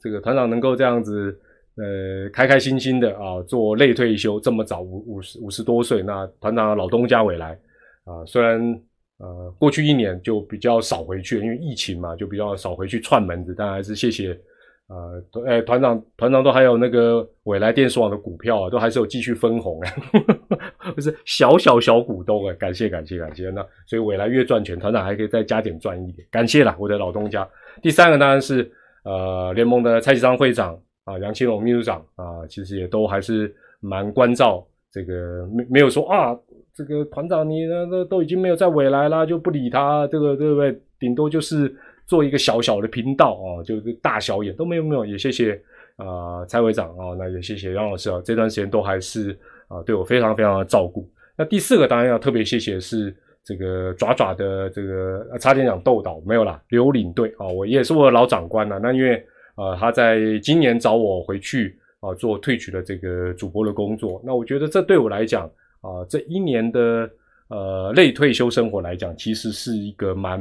[0.00, 1.38] 这个团长能够这样子
[1.76, 7.58] 呃开开心心的啊做类退休，这么早五五十五十多岁，那团长老东家未来
[8.04, 8.60] 啊，虽然
[9.18, 14.38] 呃过去一年就比较少回去，因为疫情嘛，就比较少回去串门子，但还是谢谢。
[14.88, 19.90] 呃，哎，团长，团长都还有那个未来电视网的股票啊，都还是有继续分红啊，
[20.94, 23.50] 不是小小小股东啊，感谢感谢感谢。
[23.50, 27.44] 那所以未来越赚钱，团长还可以再加点赚一点，感谢啦，我的老东家。
[27.82, 28.70] 第三个当然是
[29.02, 36.38] 呃联盟的蔡启章会长啊，杨清龙秘书长啊，其实也都还是蛮关照这个，没没有说啊，
[36.74, 40.78] 这个团长你那那都已经没有在未来啦，就不理他，这个对不对？
[40.98, 41.74] 顶多就是。
[42.08, 45.60] 做一个小小的频道啊，就是大小眼都没有没有，也谢谢
[45.96, 51.04] 啊蔡会长啊，那也谢谢杨老师啊，这段时间都还是啊对我非常非常的照顾。
[51.36, 58.78] 那第四个当然要特别谢谢是这个爪爪的这个差点讲豆岛没有啦，刘领队啊，我也是我的老长官了。
[58.78, 59.20] 那因为
[59.56, 65.46] 呃他在今年找我回去啊做退取的这个主播的工作，那我觉得这对我来讲
[65.80, 67.10] 啊这一年的
[67.48, 70.40] 呃类退休生活来讲，其实是一个蛮。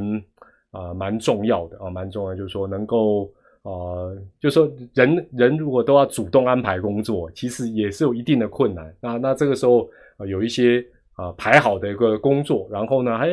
[0.72, 8.94] 啊，蛮重要的啊，蛮重要，就是说能够啊，就说人人如果都要主动安排工作，其实也是有一定的困难。
[9.00, 13.30] 那那这个时候啊，有一些啊排好的一个工作，然后呢，还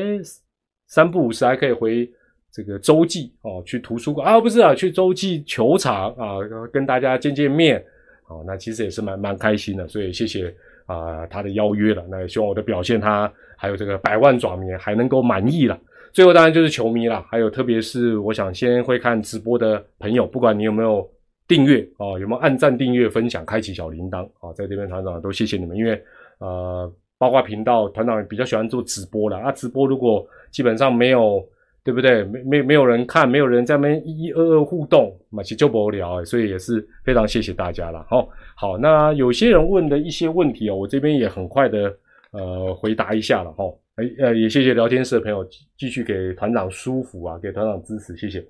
[0.86, 2.08] 三不五时还可以回
[2.52, 6.36] 这个洲际哦，去图书馆啊，不是啊，去洲际球场啊，
[6.70, 7.82] 跟大家见见面，
[8.28, 9.88] 哦，那其实也是蛮蛮开心的。
[9.88, 15.78] 所以谢谢啊他的邀约了，那也希望我的表现他还有这个百万爪迷还能够满意了。
[16.12, 21.10] 最后当然就是球迷啦，还有特别是我想先会看直播的朋友，不管你有没有
[21.48, 25.98] 订阅啊，有没有按赞、订阅、分享、开启小铃铛啊，在这边团长都谢谢你们，因为
[26.38, 31.42] 呃，八卦频道团长比较喜欢做直播了啊，直播如果基本上没有
[31.84, 32.22] 对不对？
[32.24, 38.06] 没没没有人看，没有人在那边一一二二互动，嘛其实就不聊，所以也是非常谢谢大家了。
[38.08, 41.92] 好，好，那有些人问的一些问题哦，我这边也很快的
[42.30, 43.64] 呃回答一下了哈。
[43.96, 45.44] 哎，呃，也谢谢聊天室的朋友
[45.76, 48.46] 继续给团长舒服啊，给团长支持，谢谢。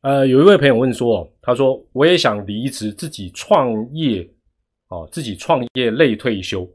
[0.00, 4.26] 呃，有一位朋友问说，他说我也想离职自己创业，
[4.88, 6.68] 哦，自己创业累退休。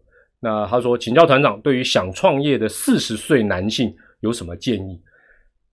[0.44, 5.02] 那他说，请教团长，对于想创业的四十岁男性有什么建议？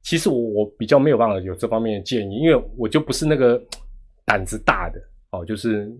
[0.02, 3.60] 其实我我比较没有办法有这方面的建议，因为我就不是那个
[4.24, 5.00] 胆子大的，
[5.32, 5.90] 哦，就是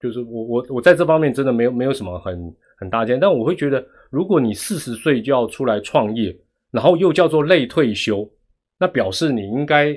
[0.00, 2.54] 就是我我我在这方面真的没有没有什么很。
[2.80, 6.32] 很大建议，但我会觉得，如果你四十岁就要出来创业，
[6.70, 8.24] 然后又叫做类退休，
[8.78, 9.88] 那表示你应该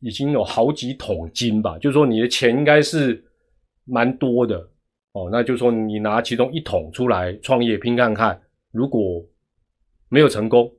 [0.00, 1.78] 已经有好几桶金吧？
[1.78, 3.24] 就是说你的钱应该是
[3.84, 4.68] 蛮多的
[5.12, 5.28] 哦。
[5.30, 8.40] 那就说你拿其中一桶出来创业拼看看，
[8.72, 9.24] 如果
[10.08, 10.70] 没有成功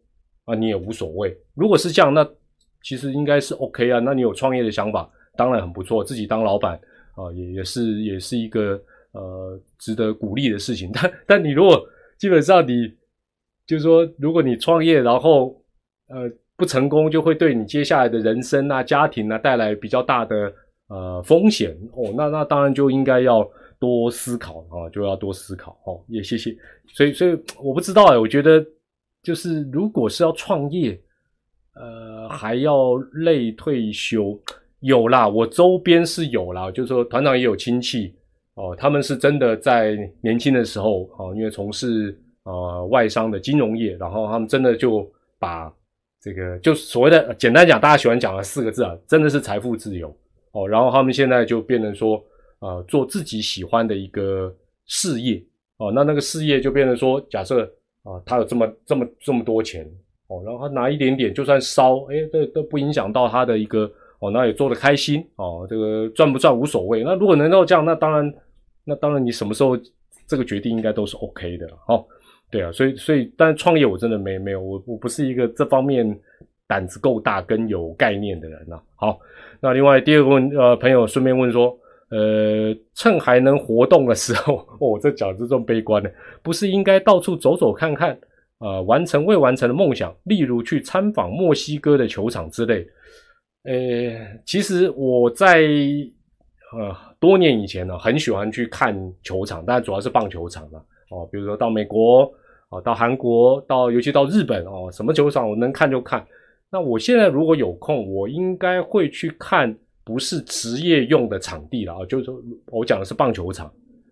[0.46, 1.38] 啊，你也无所谓。
[1.56, 2.28] 如果是这样，那
[2.84, 4.00] 其实应该是 OK 啊。
[4.00, 6.80] 那你有创业的想法，当然很不错，自己当老板
[7.16, 8.82] 啊，也也是也是一个。
[9.12, 11.84] 呃，值得鼓励的事情， 但但你如果
[12.20, 12.88] 基本上你
[13.66, 15.60] 就是说，如果你创业然后
[16.10, 20.54] 呃不成功，就会对你接下来的人生啊、家庭啊带来比较大的
[20.90, 22.14] 呃风险哦。
[22.16, 23.42] 那那当然就应该要
[23.80, 26.00] 多思考啊，就要多思考哦。
[26.08, 26.56] 也谢谢，
[26.88, 28.66] 所以所以我不知道哎，我觉得
[29.24, 31.00] 就是如果是要创业，
[31.76, 34.40] 呃，还要累退休，
[34.82, 38.14] 有啦，我周边是有啦，就是说团长也有亲戚。
[38.56, 42.14] 哦，他们是真的在年轻的时候，哦，因为从事
[42.44, 45.74] 呃外商的金融业，然后他们真的就把
[46.20, 50.14] 这个就所谓的简单讲，大家喜欢讲的四个字啊，真的是财富自由
[50.52, 50.68] 哦。
[50.68, 52.22] 然后他们现在就变成说，
[52.60, 54.54] 呃，做自己喜欢的一个
[54.86, 55.44] 事业
[55.78, 55.92] 哦。
[55.94, 57.64] 那那个事业就变成说，假设
[58.04, 59.90] 啊，他有这么这么这么多钱
[60.28, 67.04] 哦，然后他拿一点点就算烧，哎，这都不影响到他的一个哦，那也做得开心哦，这个赚不赚无所谓。
[67.04, 68.34] 那如果能够这样，那当然，
[68.84, 69.78] 那当然你什么时候
[70.28, 72.06] 这个决定应该都是 OK 的哦。
[72.52, 76.20] 对啊，所以所以，但创业我真的没没有，我我不是一个这方面
[76.68, 78.82] 胆子够大跟有概念的人呐。
[78.96, 79.20] 好，
[79.62, 81.78] 那另外第二个问呃朋友顺便问说，
[82.12, 88.18] 呃，趁还能活动的时候， 哦，这讲这么悲观的，不是应该到处走走看看
[88.58, 92.88] 啊，完成未完成的梦想，例如去参访墨西哥的球场之类。
[93.64, 93.74] 呃，
[94.46, 95.62] 其实我在
[96.74, 100.82] 呃多年以前呢，很喜欢去看球场，但主要是棒球场嘛。
[101.12, 102.32] 哦，比如说到美国，
[102.70, 106.26] 哦，到韩国，到尤其到日本，哦，什么球场我能看就看。
[106.72, 109.76] 那我现在如果有空，我应该会去看
[110.10, 112.42] 不是职业用的场地了啊，就是说
[112.72, 113.72] 我讲的是棒球场，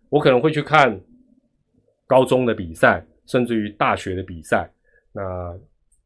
[0.10, 0.96] 我可能会去看
[2.06, 4.70] 高中的比赛，甚至于大学的比赛。
[5.12, 5.58] 那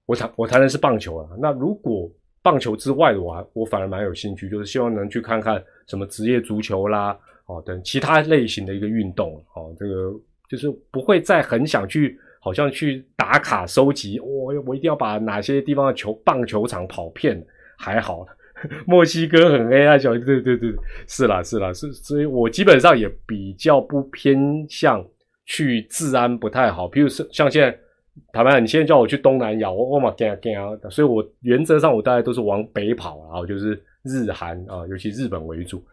[0.05, 1.29] 我谈我谈的是棒球啊。
[1.37, 2.09] 那如果
[2.41, 10.13] 棒球之外的我，我反而蛮有兴趣，就是希望能去看看什么职业足球啦，哦，等其他类型的一个运动，哦，这个。
[10.49, 14.19] 就是不会再很想去，好像去打卡收集。
[14.19, 17.41] 我我一定要把哪些地方的球棒球场跑遍。
[17.77, 18.27] 还好，
[18.85, 20.73] 墨西哥很 AI 小，对对对，
[21.07, 25.05] 是啦是啦是，所以我基本上也比较不偏向
[25.45, 26.89] 去治安不太好。
[26.89, 27.77] 譬如说像现在，
[28.33, 33.71] 坦白讲，你现在叫我去东南亚，我我嘛惊惊啊，所以我原则上我大概都是往北跑啊，就是
[34.03, 35.83] 日韩啊，尤其日本为主。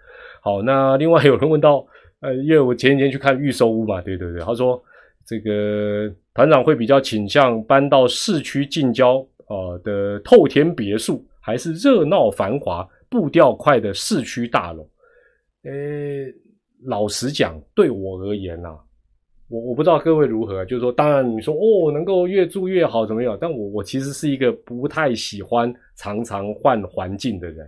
[0.43, 1.87] 好，那另外有人问到。
[2.21, 4.83] 呃，因为我前几天去看预售屋嘛，对对对，他说
[5.25, 14.87] 这个团长会比较倾向搬到市区近郊呃的透天别墅，还是热闹繁华、步调快的市区大楼？
[15.63, 15.71] 呃，
[16.85, 18.77] 老实讲，对我而言呐，
[19.49, 23.39] 我我不知道各位如何，就是说，当然你说哦，能够越住越好怎么样？
[23.41, 27.67] 但我我其实是一个不太喜欢常常换环境的人。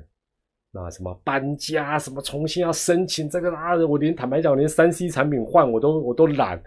[0.72, 3.74] 那什么搬家，什么重新要申请这个啊？
[3.76, 6.62] 我连坦白讲，连三 C 产品换我都我都懒。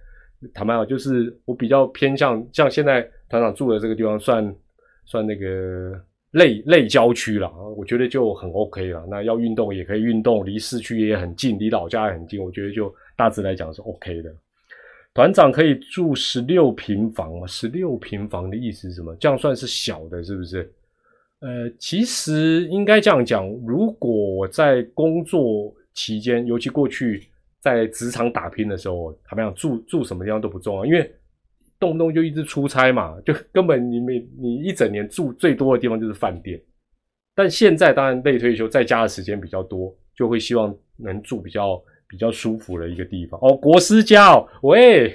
[0.52, 4.56] 坦白讲，就是我比较偏向像现在团长住的这个地方，算
[5.06, 5.93] 算那个
[6.34, 7.52] 类类郊区了。
[7.76, 9.08] 我觉得就很 OK 了。
[9.10, 12.39] 那要运动也可以运动，离市区也很近，离老家也很近。
[12.39, 14.32] 我觉得就大致来讲是 OK 的。
[15.13, 17.48] 团长可以住十六平房吗？
[17.48, 19.15] 十六平房的意思是什么？
[19.19, 20.74] 这样算是小的，是不是？
[21.39, 27.28] 呃，其实应该这样讲，如果在工作期间，尤其过去
[27.60, 31.13] 在职场打拼的时候，他们讲住住什么地方都不重要，因为
[31.84, 36.58] 动不动就一直出差嘛，就根本你每你一整年住最多的地方就是饭店。
[37.36, 43.38] 但现在当然累退休，在家的时间比较多，就会希望能住比较比较舒服的一个地方。
[43.43, 45.13] 哦，国师家哦，喂，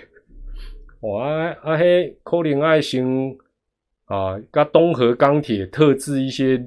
[1.01, 3.39] 我阿阿黑可能爱心。
[4.11, 6.67] 啊，跟东河钢铁特制一些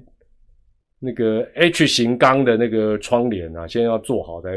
[0.99, 4.51] 那个 H 型钢的那个窗帘啊，现在要做好的，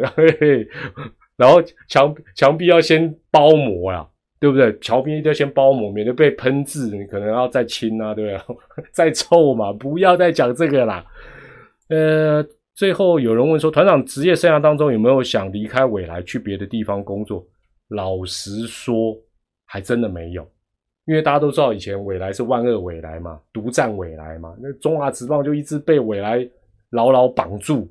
[1.35, 4.07] 然后墙墙壁要先包膜啊，
[4.45, 4.79] 对不对？
[4.79, 8.31] 桥边一定要先包膜，免得被喷字，你可能要再清啊，对不
[8.77, 8.85] 对？
[8.93, 11.03] 再臭嘛，不要再讲这个啦。
[11.89, 17.43] 呃，最后有人问说，团长职业生涯当中有没有想离开未来去别的地方工作？
[17.89, 19.17] 老实说，
[19.65, 20.47] 还真的没有。
[21.07, 26.47] 因为大家都知道，以前未来是万恶未来嘛，独占未来嘛，那中华职棒就一直被未来
[26.91, 27.89] 牢牢绑住，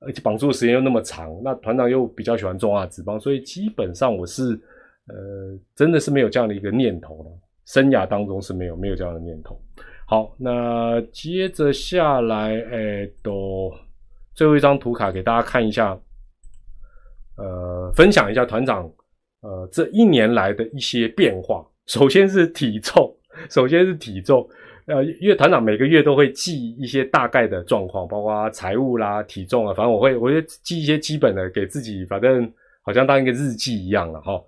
[0.00, 1.38] 而且绑住的时间又那么长。
[1.44, 4.58] 那团长又比较喜欢中华职棒，所以基本上我是
[5.12, 7.30] 呃，真的是没有这样的一个念头了。
[7.66, 9.60] 生涯当中是没有没有这样的念头。
[10.06, 13.72] 好，那接着下来，哎，都
[14.34, 15.98] 最后一张图卡给大家看一下，
[17.36, 18.90] 呃，分享一下团长
[19.42, 21.64] 呃这一年来的一些变化。
[21.86, 23.14] 首先是体重，
[23.48, 24.46] 首先是体重，
[24.86, 32.52] 呃，因为团长每个月都会记一些大概的状况，包括财务啦、体重啊，反正我会，我会记一些基本的给自己，反正
[32.82, 34.42] 好像当一个日记一样了哈。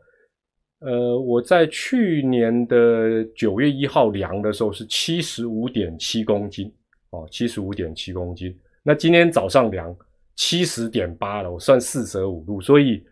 [0.84, 6.70] 呃，我在去年的九月一号量的时候是七十五点七公斤
[7.10, 8.54] 哦，七十五点七公斤。
[8.82, 9.96] 那今天早上量
[10.36, 13.04] 七十点八了，我算四舍五入，所以。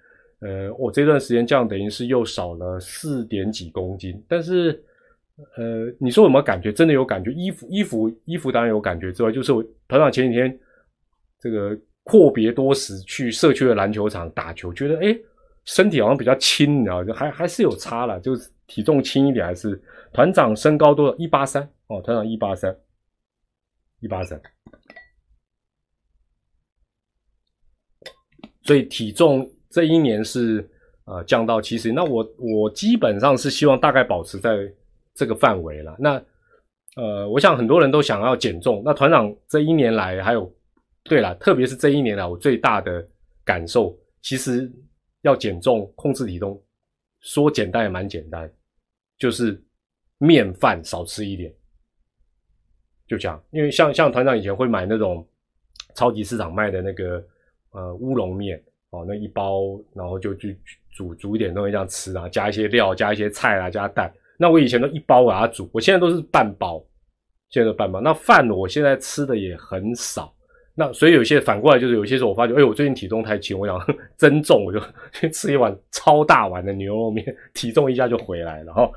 [0.44, 4.72] 呃，我这段时间这样等于是又少了四点几公斤，但是，
[5.56, 6.72] 呃，你说有没有感觉？
[6.72, 7.30] 真的有感觉？
[7.30, 10.58] 衣服衣服衣服当然有感觉之外，就是我团长前几天
[11.38, 15.16] 这个阔别多时去社区的篮球场打球，觉得哎，
[15.64, 19.80] 身体好像比较轻，你知道，就还还是有差了，就是体重轻一点，还是
[20.12, 21.16] 团长身高多少？
[21.16, 22.76] 一八三哦，团长一八三，
[24.00, 24.40] 一八三，
[28.62, 29.50] 所以体重。
[29.74, 30.68] 这一年是
[31.06, 34.70] 呃降到七十，那我我基本上是希望大概保持在
[35.14, 35.96] 这个范围了。
[35.98, 36.22] 那
[36.94, 38.82] 呃，我想很多人都想要减重。
[38.84, 40.54] 那团长这一年来，还有
[41.04, 43.02] 对了，特别是这一年来，我最大的
[43.46, 44.70] 感受，其实
[45.22, 46.60] 要减重、控制体重，
[47.20, 48.52] 说简单也蛮简单，
[49.18, 49.60] 就是
[50.18, 51.52] 面饭少吃一点，
[53.08, 53.42] 就这样。
[53.50, 55.26] 因为像像团长以前会买那种
[55.94, 57.24] 超级市场卖的那个
[57.70, 60.58] 呃乌龙面哦，那一包，然后就去
[60.90, 64.12] 煮煮一点东西这样吃啊，加一些料，加一些菜啊，加蛋。
[64.36, 66.84] 那我以前都一包把它煮，我现在都是半包，
[67.48, 68.00] 现在都半包。
[68.00, 70.34] 那饭我现在吃的也很少，
[70.74, 73.78] 那所以有些反过来就是有些时候我发觉，哎，我最近体重太轻，我想
[74.16, 74.80] 增重，我就
[75.12, 78.90] 去吃一碗超大碗的牛肉面，体重一下就回来了哈。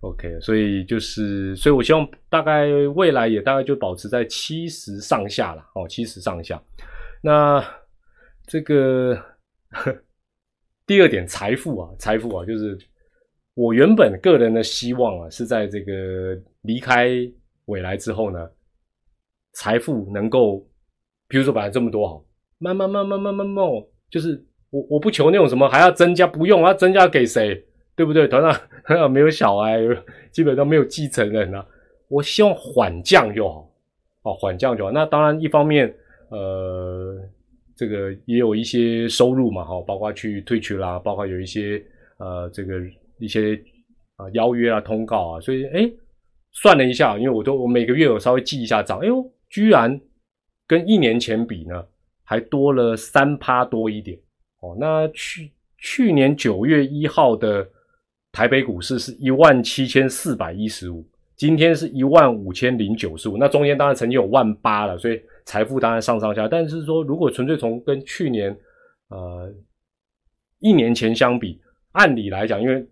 [0.00, 6.60] OK，所以就是，所以我希望大概未来也大概就保持在七十上下了哦，七十上下。
[7.22, 7.64] 那
[8.46, 9.16] 这个
[10.86, 12.78] 第二点，财富啊，财富啊，就是。
[13.54, 17.10] 我原本个人的希望啊，是在这个离开
[17.66, 18.50] 未来之后呢，
[19.52, 20.66] 财富能够，
[21.32, 22.22] 比如说本来这么多好，
[22.58, 23.64] 慢慢慢慢慢慢慢，
[24.10, 27.64] 就是我我不求那种什么还要增加，不用啊，增加给谁，
[27.96, 28.28] 对不对？
[28.28, 28.42] 团
[28.86, 29.80] 长没有小孩，
[30.30, 31.66] 基本上没有继承人啊，
[32.08, 33.66] 我希望缓降就好，
[34.24, 34.92] 哦，缓降就好。
[34.92, 35.92] 那当然一方面，
[36.28, 37.18] 呃，
[37.74, 41.82] 这个也有一些收入嘛，哈，包括去退取啦，包括有一些
[42.18, 42.74] 呃这个。
[43.18, 43.54] 一些
[44.16, 45.88] 啊邀约啊通告啊，所以哎
[46.50, 50.00] 算了一下，因为我都我每个月我稍微记一下账，哎呦，居然
[50.66, 51.84] 跟一年前比呢，
[52.24, 54.18] 还多了三趴多一点
[54.60, 54.76] 哦。
[54.78, 57.68] 那去去年九月一号的
[58.30, 61.04] 台北股市是一万七千四百一十五，
[61.36, 68.56] 今天是一万五千零九十五，那中间当然曾经有万八了，所以财富当然上上下，但是说如果纯粹从跟去年
[69.08, 69.52] 呃
[70.60, 71.60] 一年前相比，
[71.90, 72.86] 按理来讲，因为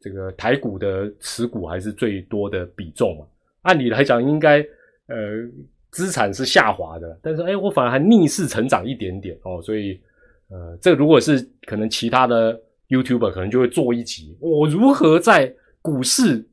[0.00, 3.26] 这个台股的持股还是最多的比重嘛？
[3.62, 4.58] 按理来讲，应该
[5.06, 5.16] 呃
[5.94, 9.62] 资产是下滑的，但是哎，我反而还逆势成长一点点哦。
[9.62, 10.00] 所以
[10.50, 16.44] 呃，这如果是可能其他的 YouTuber 可能就会做一集，我如何在股市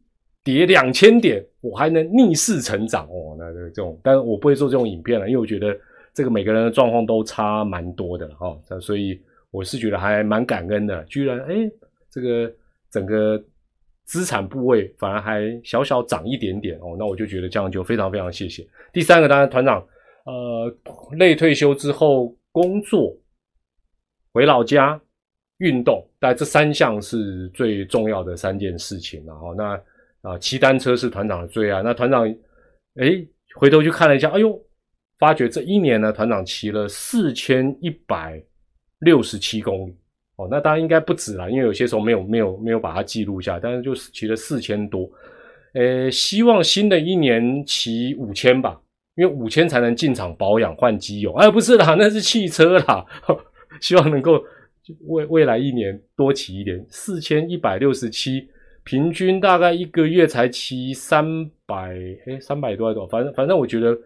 [0.43, 3.35] 跌两千点，我还能逆势成长哦？
[3.39, 5.75] 那这种，但是我不会做这种影片了，因为我觉得
[6.13, 8.55] 这个每个人的状况都差蛮多的哈。
[8.79, 9.19] 所以
[9.49, 11.69] 我是觉得还蛮感恩的，居然哎
[12.09, 12.51] 这个。
[12.91, 13.41] 整个
[14.11, 18.67] 资产部位反而还小小涨一点点哦，那我就觉得这样就非常非常谢谢。
[18.91, 19.79] 第三个，当然团长，
[20.25, 20.77] 呃，
[21.13, 23.17] 累退休之后工作，
[24.33, 24.99] 回老家
[25.59, 29.53] 运动，但这三项是最重要的三件事情了哈。
[29.57, 29.81] 那
[30.29, 31.81] 啊，骑单车是团长的最爱。
[31.81, 32.27] 那团长，
[32.95, 34.61] 哎，回头去看了一下，哎呦，
[35.19, 38.43] 发觉这一年呢，团长骑了四千一百
[38.99, 39.95] 六十七公里。
[40.49, 45.09] 那当然应该不止啦，因为有些时候没有没有没有把它记录下，但是就是骑了四千多，
[45.73, 48.79] 呃，希望新的一年骑五千吧，
[49.15, 53.05] 因为五千才能进场保养换机油，哎，不是啦，那是汽车啦，
[53.81, 54.41] 希望能够
[55.07, 58.47] 未未来一年多骑一点，四千一百六十七，
[58.83, 61.23] 平均大概一个月才骑三
[61.65, 63.97] 百，哎，三百多还多，反正反正我觉得，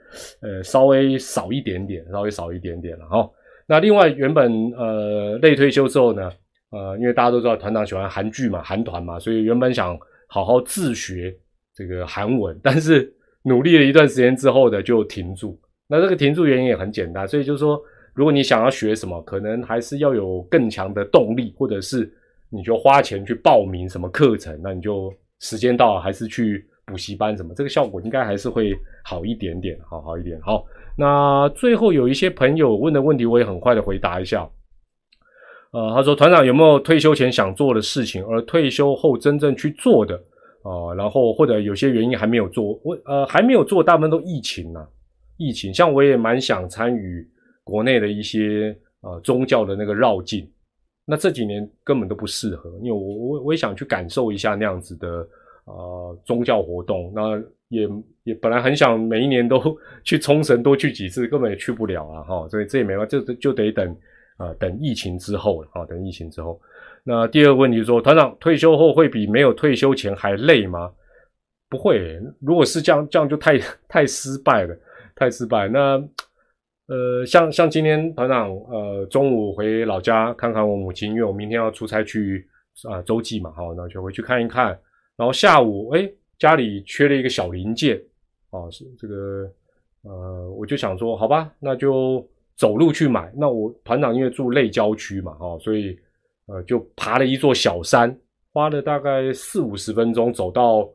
[0.41, 3.29] 呃，稍微少一点点，稍微少一点点了哈。
[3.67, 6.31] 那另外，原本呃，累退休之后呢，
[6.69, 9.97] 呃，因为大家都知道团长喜欢韩剧嘛，韩团嘛，所以原本想
[10.27, 11.35] 好好自学
[11.73, 13.11] 这个韩文，但是
[13.43, 15.59] 努力了一段时间之后的就停住。
[15.87, 17.81] 那这个停住原因也很简单，所以就是说，
[18.13, 22.11] 如果你想要学什么，可能还是要有更强的动力，或者是
[22.49, 28.73] 你就花钱去报名什么课程，那你就时间到了还是去补习班什么，这个效果应该还是会
[29.03, 30.65] 好一点点，好好一点，好。
[30.97, 34.47] 那最后有一些朋友问的问题，我也很快的回答一下。
[35.71, 40.15] 呃，他说团长有没有退休前想做的事情，而退休后真正去做的
[40.63, 40.93] 啊？
[40.95, 44.87] 然后或者有些原因还没有做，我呃还没有做，大部分都疫情呐，
[45.37, 45.73] 疫情。
[45.73, 47.27] 像我也蛮想参与
[47.63, 50.49] 国内的一些呃宗教的那个绕境，
[51.05, 55.27] 那这几年根本都不适合，因为我我我也想去感受一下那样子的
[55.65, 57.41] 呃宗教活动，那。
[57.69, 57.89] 也
[58.23, 59.59] 也本来很想每一年都
[60.05, 62.21] 去冲绳多去几次，根本也去不了啊！
[62.21, 63.97] 哈，所以这也没办法，就就得等
[64.37, 66.61] 啊，等疫情之后了啊，等疫情之后。
[67.03, 70.91] 那第二个问题说，团长退休后会比没有退休前还累吗？
[71.67, 73.57] 不会，如果是这样，这样就太
[73.89, 74.77] 太失败了，
[75.15, 75.67] 太失败。
[75.67, 75.97] 那
[76.87, 82.47] 呃，像像今天团长呃中午回老家看看我母亲，因为我明天要出差去
[82.87, 84.79] 啊洲际嘛，好，那就回去看一看。
[85.17, 86.09] 然后下午哎。
[86.37, 87.95] 家里缺了一个小零件，
[88.49, 89.49] 啊，是这个，
[90.03, 93.31] 呃，我就想说，好吧，那就走路去买。
[93.37, 95.97] 那我团长因为住内郊区嘛，哈，所以，
[96.47, 98.13] 呃，就爬了一座小山，
[98.51, 100.87] 花了大概四五十分钟走到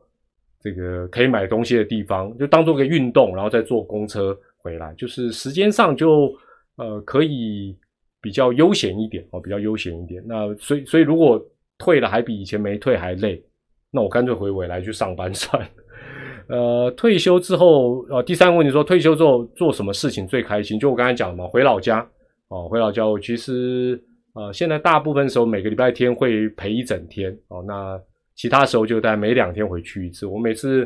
[0.59, 6.31] 这个可以买东西的地方，就当做个运动，然后再坐公车回来，就是时间上就
[6.75, 7.75] 呃可以
[8.21, 10.23] 比较悠闲一点哦，比较悠闲一点。
[10.27, 11.43] 那所以所以如果
[11.79, 13.43] 退了还比以前没退还累，
[13.91, 15.69] 那我干脆回未来去上班算了。
[16.47, 20.79] 呃，退休之后，呃，第三个问题说，退休之后做什么事情最开心？
[20.79, 22.05] 就我刚才讲的嘛，回老家
[22.49, 23.05] 哦，回老家。
[23.07, 24.01] 我其实
[24.33, 27.97] 呃，现在大部分时候每个礼拜天会陪一整天哦，那
[28.35, 30.25] 其他时候就在每两天回去一次。
[30.25, 30.83] 我每次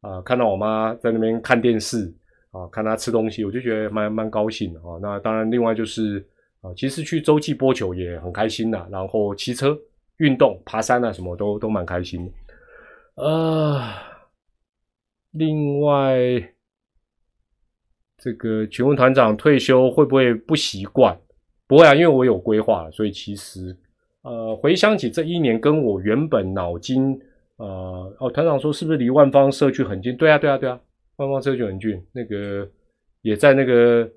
[0.00, 2.12] 啊看到我妈在那边看电视
[2.50, 4.98] 啊，看她吃东西，我就觉得蛮蛮高兴的啊。
[5.00, 6.24] 那当然，另外就是
[6.60, 9.76] 啊，其实去洲际波球也很开心的，然后骑车
[10.16, 12.28] 运动、爬山啊，什么都都蛮开心。
[13.14, 13.80] 呃。
[15.36, 16.16] 另外，
[18.16, 21.18] 这个请问团长退休会不会不习惯？
[21.66, 23.76] 不会啊，因为我有规划，所以其实
[24.22, 27.20] 呃，回想起这一年，跟我原本脑筋
[27.56, 30.16] 呃，哦，团长说是不是离万方社区很近？
[30.16, 30.80] 对啊，对啊，对啊，
[31.16, 32.70] 万方社区很近，那个
[33.22, 34.08] 也在那个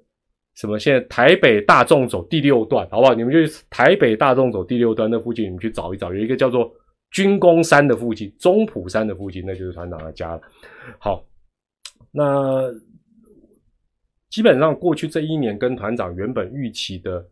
[0.54, 3.16] 什么，现在台北大众走第六段，好不好？
[3.16, 3.40] 你们就
[3.72, 6.72] 台北大众走第六段那附近，你们去找一找，有一个叫做。
[7.12, 10.42] 军功山的附近，中埔山的附近，那就是团长的家了。
[11.00, 11.26] 好，
[12.12, 12.70] 那
[14.30, 17.26] 基本上过去这一年跟团长原本预期的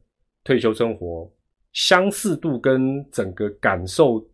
[0.43, 1.30] 退休生活
[1.73, 4.26] 相似度跟整个感受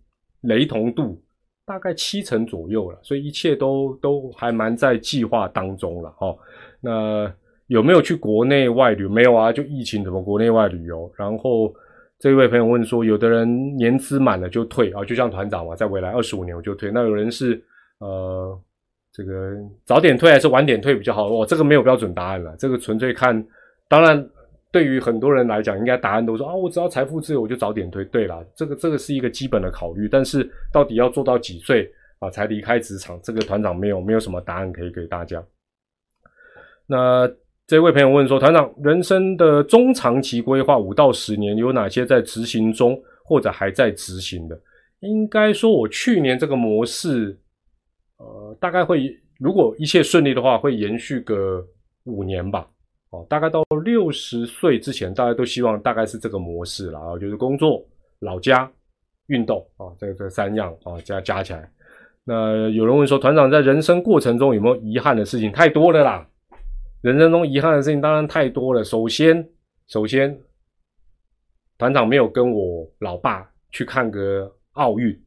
[0.41, 1.21] 雷同度
[1.65, 6.11] 大概七成左右了，所以一切都都还蛮在计划当中了。
[6.11, 6.37] 哈，
[6.79, 7.33] 那
[7.65, 9.07] 有没有去国内外旅？
[9.07, 11.11] 没有啊，就疫情怎么国内外旅游？
[11.17, 11.73] 然后。
[12.21, 16.91] 这位朋友问说：“有的人年资满了就退啊，就像团长嘛，在未来二十五年我就退。
[16.91, 17.59] 那有人是
[17.97, 18.61] 呃，
[19.11, 21.27] 这个早点退还是晚点退比较好？
[21.29, 23.43] 我这个没有标准答案了，这个纯粹看。
[23.89, 24.23] 当然，
[24.71, 28.05] 对于很多人来讲，应该答案都说啊，我只要财富自由，我就早点退。
[28.05, 30.07] 对了，这个这个是一个基本的考虑。
[30.07, 33.19] 但是到底要做到几岁啊才离开职场？
[33.23, 35.43] 这个团长没有没有什么答案可以给大家。
[36.85, 37.27] 那。”
[37.71, 44.61] 这位朋友问说：“团长，人生的中长期规划五到十年有哪些在执行中或者还在执行的？
[44.99, 47.39] 应该说，我去年这个模式，
[48.17, 51.65] 呃，大概会如果一切顺利的话，会延续个
[52.03, 52.67] 五年吧。
[53.11, 57.81] 哦，大概到六十岁之前，大家都希望大概是这个模式了啊，就是工作、
[58.19, 58.69] 老家、
[59.27, 61.71] 运动啊，这这三样啊加加起来。
[62.25, 65.49] 那有人问说，团长在人生过程中有没有遗憾的事情？
[65.53, 66.27] 太多了啦。”
[67.01, 68.83] 人生中遗憾的事情当然太多了。
[68.83, 69.47] 首先，
[69.87, 70.39] 首先，
[71.77, 75.19] 团长没有跟我老爸去看个奥运，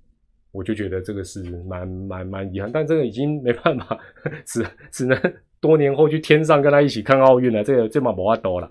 [0.52, 2.70] 我就觉得这个是蛮蛮蛮遗憾。
[2.72, 3.98] 但这个已经没办法，
[4.46, 5.20] 只只能
[5.60, 7.64] 多年后去天上跟他一起看奥运了。
[7.64, 8.70] 这个这嘛不话多了。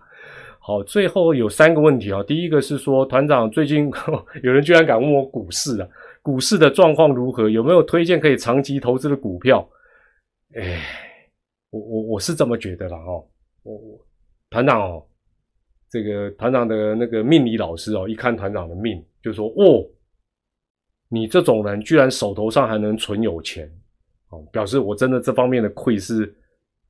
[0.60, 2.24] 好，最后有三个问题啊。
[2.24, 3.92] 第一个是说，团长最近
[4.44, 5.88] 有人居然敢问我股市啊，
[6.22, 7.50] 股市的状况如何？
[7.50, 9.68] 有没有推荐可以长期投资的股票？
[10.56, 11.10] 哎。
[11.74, 13.28] 我我我是这么觉得了哦，
[13.64, 14.08] 我我
[14.52, 15.04] 团长哦，
[15.90, 19.84] 这个团长的那个命理老师哦，一看团长的命，就说哦，
[21.10, 23.68] 你这种人居然手头上还能存有钱
[24.30, 26.32] 哦，表示我真的这方面的亏是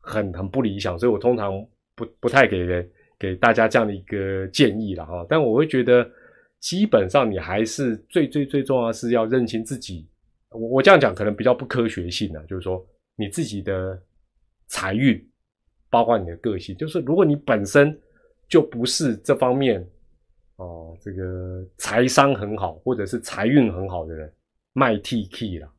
[0.01, 1.65] 很很不理想，所以我通常
[1.95, 2.67] 不不太给
[3.17, 5.25] 给大家这样的一个建议了哈。
[5.29, 6.05] 但我会觉得，
[6.59, 10.09] 基本上你还是最最最重要是要认清自己。
[10.49, 13.97] 我我这样讲可能比较不科学性啊，就是说你自己的。
[14.73, 15.23] 财运，
[15.87, 17.95] 包括你的个性，就是如果你本身
[18.49, 19.87] 就不是这方面
[20.55, 24.33] 哦，这个财商很好，或者是财运很好的人，
[24.73, 25.71] 卖 T K 了，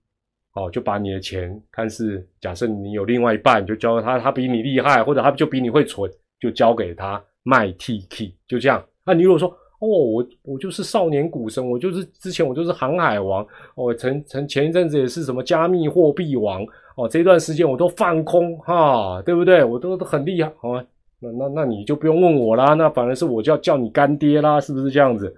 [0.53, 8.87] 哦，就把你的钱看是，假设你有另外一半，就交给他，他比你厉害，或者他就比你会存，就交给他卖 T K，就这样。
[9.05, 16.67] 那你如果说，哦，我我就是少年股神，我就是之前我就是航海王，我曾曾前一阵子也是什么加密货币王。
[16.97, 19.65] 哦，这段时间我都放空哈，对不对？
[19.65, 20.85] 我都都很厉害，好吗？
[21.19, 25.35] 那那那你就不用问我啦，那反而是我就要叫你干爹啦，是不是这样子？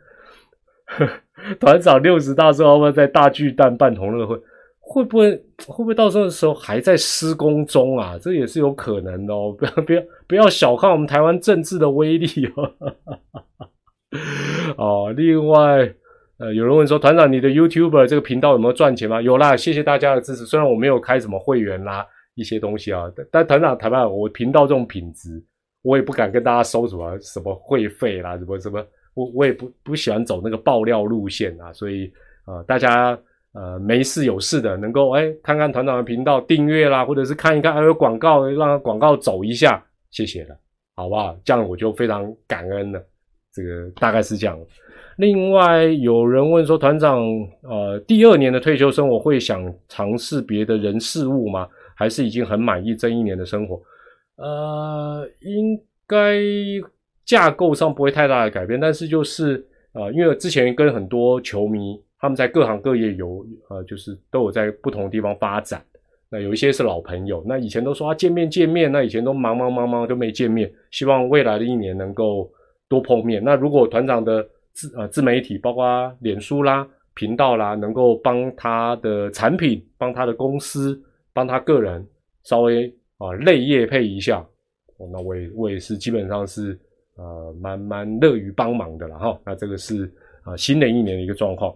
[1.59, 4.39] 团长六十大寿会不会在大巨蛋办同乐会？
[4.81, 5.33] 会不会
[5.67, 8.19] 会不会到时候的时候还在施工中啊？
[8.21, 12.71] 这也是有可能的哦，不要不要不要小看我们台湾政治的威力哦。
[14.79, 15.93] 哦，另外。
[16.39, 19.23] 呃，有人问说，团长，你的 YouTube 这个频道有没有赚钱吗？
[19.23, 20.45] 有啦，谢谢大家的支持。
[20.45, 25.43] 虽然我没有开什么会员啦，一些东西啊，但团长，坦白我频道这种品质，
[25.81, 31.73] 我也不敢跟大家收什么什么会费啦，什么什么，我我也不不喜欢走那个爆料路线啊。
[31.73, 32.13] 所以，
[32.47, 33.19] 呃，大家
[33.55, 40.55] 呃没事有事的，能够哎看看团长的频道，订阅啦，或者是看一看还有广告，让广告走一下，谢谢了，
[40.97, 41.35] 好不好？
[41.43, 43.03] 这样我就非常感恩了。
[43.57, 44.59] 这个大概是这样。
[45.17, 47.25] 另外有人问说，团长，
[47.63, 51.67] 呃，第二年的退休生活会想尝试别的人事物吗？
[51.95, 53.81] 还是已经很满意这一年的生活？
[54.37, 56.39] 呃，应该
[57.25, 65.83] 架构上不会太大的改变，但是就是呃，因为之前跟很多球迷他们在各行各业有呃，就是都有在不同地方发展。
[66.29, 72.51] 那有一些是老朋友，那以前都说啊见面见面，那以前都忙忙忙忙都没见面，希望未来的一年能够
[72.89, 73.43] 多碰面。
[73.43, 81.01] 那如果团长的自呃自媒体，包括脸书啦、频道啦，能够帮他的产品、帮他的公司、
[81.33, 82.07] 帮他个人
[82.45, 84.45] 稍微啊类业配一下，
[85.13, 86.79] 那我也我也是基本上是
[87.17, 89.39] 呃蛮蛮乐于帮忙的了哈。
[89.45, 90.13] 那这个是
[90.45, 91.75] 啊新的一年的一个状况。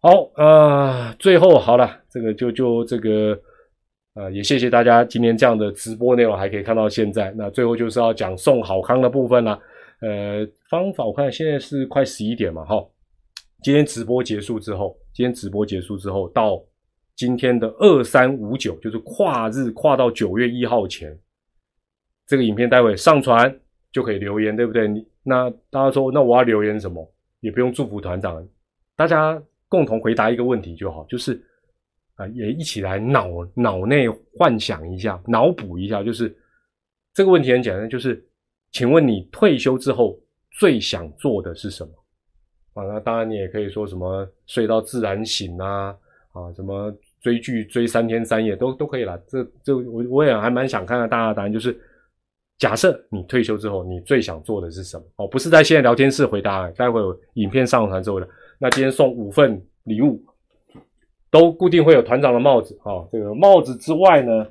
[0.00, 3.38] 好啊，最后好了，这个就就这个。
[4.16, 7.34] 呃，也谢谢大家今天这样的直播内容还可以看到现在。
[7.36, 9.58] 那最后就是要讲送好康的部分了。
[10.00, 12.84] 呃，方法我看现在是快十一点嘛，哈。
[13.62, 16.62] 今天直播结束之后，今天直播结束之后，到
[17.16, 21.18] 今天的二三五九，就是跨日跨到九月一号前，
[22.26, 23.58] 这个影片待会上传
[23.92, 24.86] 就可以留言，对不对？
[24.86, 27.14] 你那大家说，那我要留言什么？
[27.40, 28.46] 也不用祝福团长，
[28.96, 31.42] 大家共同回答一个问题就好，就是。
[32.16, 36.32] 啊，也一起来脑脑内幻想一下，脑补一下，就是
[37.12, 38.24] 这个问题很简单，就是
[38.74, 40.18] 请问你退休之后
[40.58, 41.92] 最想做的是什么？
[42.74, 45.96] 啊，那当然你也可以说什么睡到自然醒啊，
[46.32, 49.16] 啊，什么追剧追三天三夜都都可以了。
[49.28, 51.74] 这这我我也还蛮想看看大家的答案，就是
[52.58, 55.04] 假设你退休之后你最想做的是什么？
[55.16, 58.28] 哦，不是在现在聊天室回答，待会有影片上传之后的。
[58.58, 60.22] 那今天送五份礼物。
[61.30, 64.46] 都固定会有团长的帽子啊，这个帽子之外呢，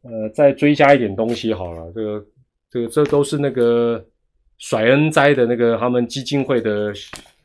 [0.00, 1.92] 呃，再追加一点东西好了。
[1.94, 2.24] 这个、
[2.72, 4.02] 这个、这都是那个
[4.56, 6.90] 甩恩灾的那个他们基金会的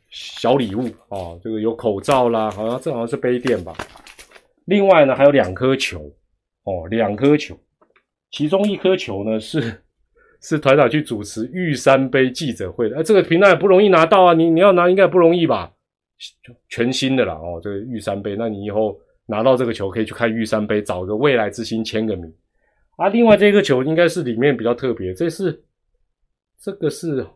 [0.08, 1.36] 小礼物啊。
[1.44, 3.76] 这个有口罩啦，好像这好像是杯垫吧。
[4.64, 6.10] 另外呢，还有两颗球
[6.64, 7.58] 哦，两颗球，
[8.30, 9.82] 其中一颗球呢是
[10.40, 12.96] 是团长去主持玉山杯记者会的。
[12.96, 15.70] 哎，这个平台也不容易拿到啊，你你要拿应该不容易吧？
[16.68, 22.32] 全新的啦哦，这个玉山杯，那你以后拿到这个球可以去看玉山杯，找个未来之星签个名
[22.98, 23.08] 啊。
[23.08, 25.64] 另外这个球应该是里面比较特别，这是
[26.60, 27.26] 这个是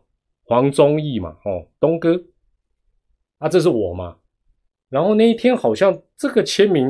[0.43, 2.23] 黄忠义嘛哦，东哥
[3.39, 4.15] 啊，这是我嘛。
[4.89, 6.87] 然后那一天好像这个签名，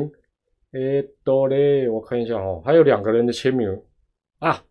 [0.72, 3.66] 诶，多嘞，我看一下哦，还有两个人的签名
[4.40, 4.62] 啊，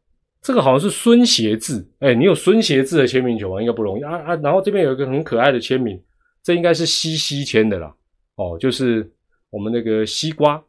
[0.42, 3.60] 这个好像是孙协志，哎，你有孙协志的签名球吗？
[3.60, 4.36] 应该不容易啊啊。
[4.36, 6.00] 然后这边有一个很可爱的签名。
[6.46, 7.96] 这应该是西西签的啦，
[8.36, 9.10] 哦，就是
[9.50, 10.62] 我们那个西瓜、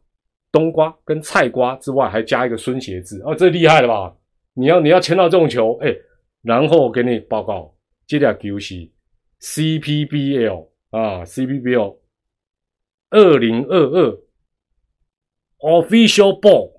[0.54, 4.16] 冬瓜跟菜瓜之外，还加一个孙协字，哦，这厉害了吧？
[4.52, 5.92] 你要你要签到这种球，哎，
[6.42, 7.74] 然后给你报告，
[8.06, 8.88] 这条球是
[9.40, 11.96] CPBL 啊，CPBL
[13.10, 14.18] 二零二二
[15.58, 16.70] Official Ball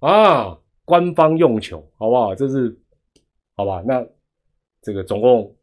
[0.00, 2.34] 啊，官方用球，好不好？
[2.34, 2.78] 这是
[3.56, 3.82] 好吧？
[3.86, 4.06] 那
[4.82, 5.56] 这个总共。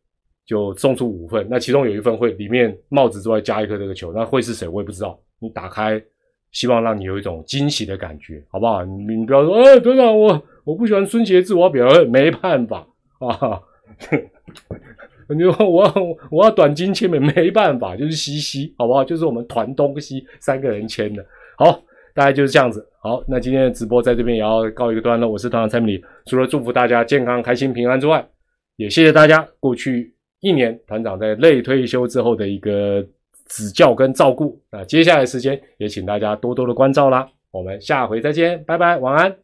[0.49, 5.21] 就送出五份，那其中有一份会里面帽子之外加一颗这个球，那会是谁我也不知道。
[5.37, 6.03] 你打开，
[6.51, 8.83] 希望让你有一种惊喜的感觉，好不好？
[8.85, 12.87] 你不要说，哎，队长，我我不喜欢孙杰志，我要表 没办法
[13.19, 13.61] 啊。
[15.29, 19.03] 你说我我要短金签名，没办法，就是西西，好不好？
[19.03, 21.23] 就是我们团东西三个人签的。
[21.57, 21.81] 好，
[22.15, 22.83] 大概就是这样子。
[23.01, 25.29] 好，那今天的直播在这边也要告一个段落。
[25.29, 28.27] 我是团长蔡明，除了祝福大家健康、开心、平安之外，
[28.75, 30.15] 也谢谢大家过去。
[30.41, 33.05] 一年团长在累退休之后的一个
[33.49, 37.29] 指教跟照顾啊，接下来时间也请大家多多的关照啦。
[37.51, 39.35] 我们下回再见，拜拜，晚安。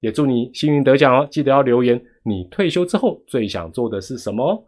[0.00, 4.66] 也祝你幸运得奖哦，记得要留言你退休之后最想做的是什么。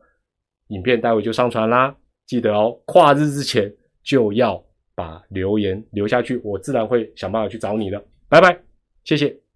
[0.69, 1.95] 影片待会就上传啦，
[2.27, 4.63] 记得哦，跨日之前就要
[4.95, 8.03] 把留言留下去，我自然会想办法去找你的。
[8.29, 8.59] 拜拜，
[9.05, 9.48] 谢谢。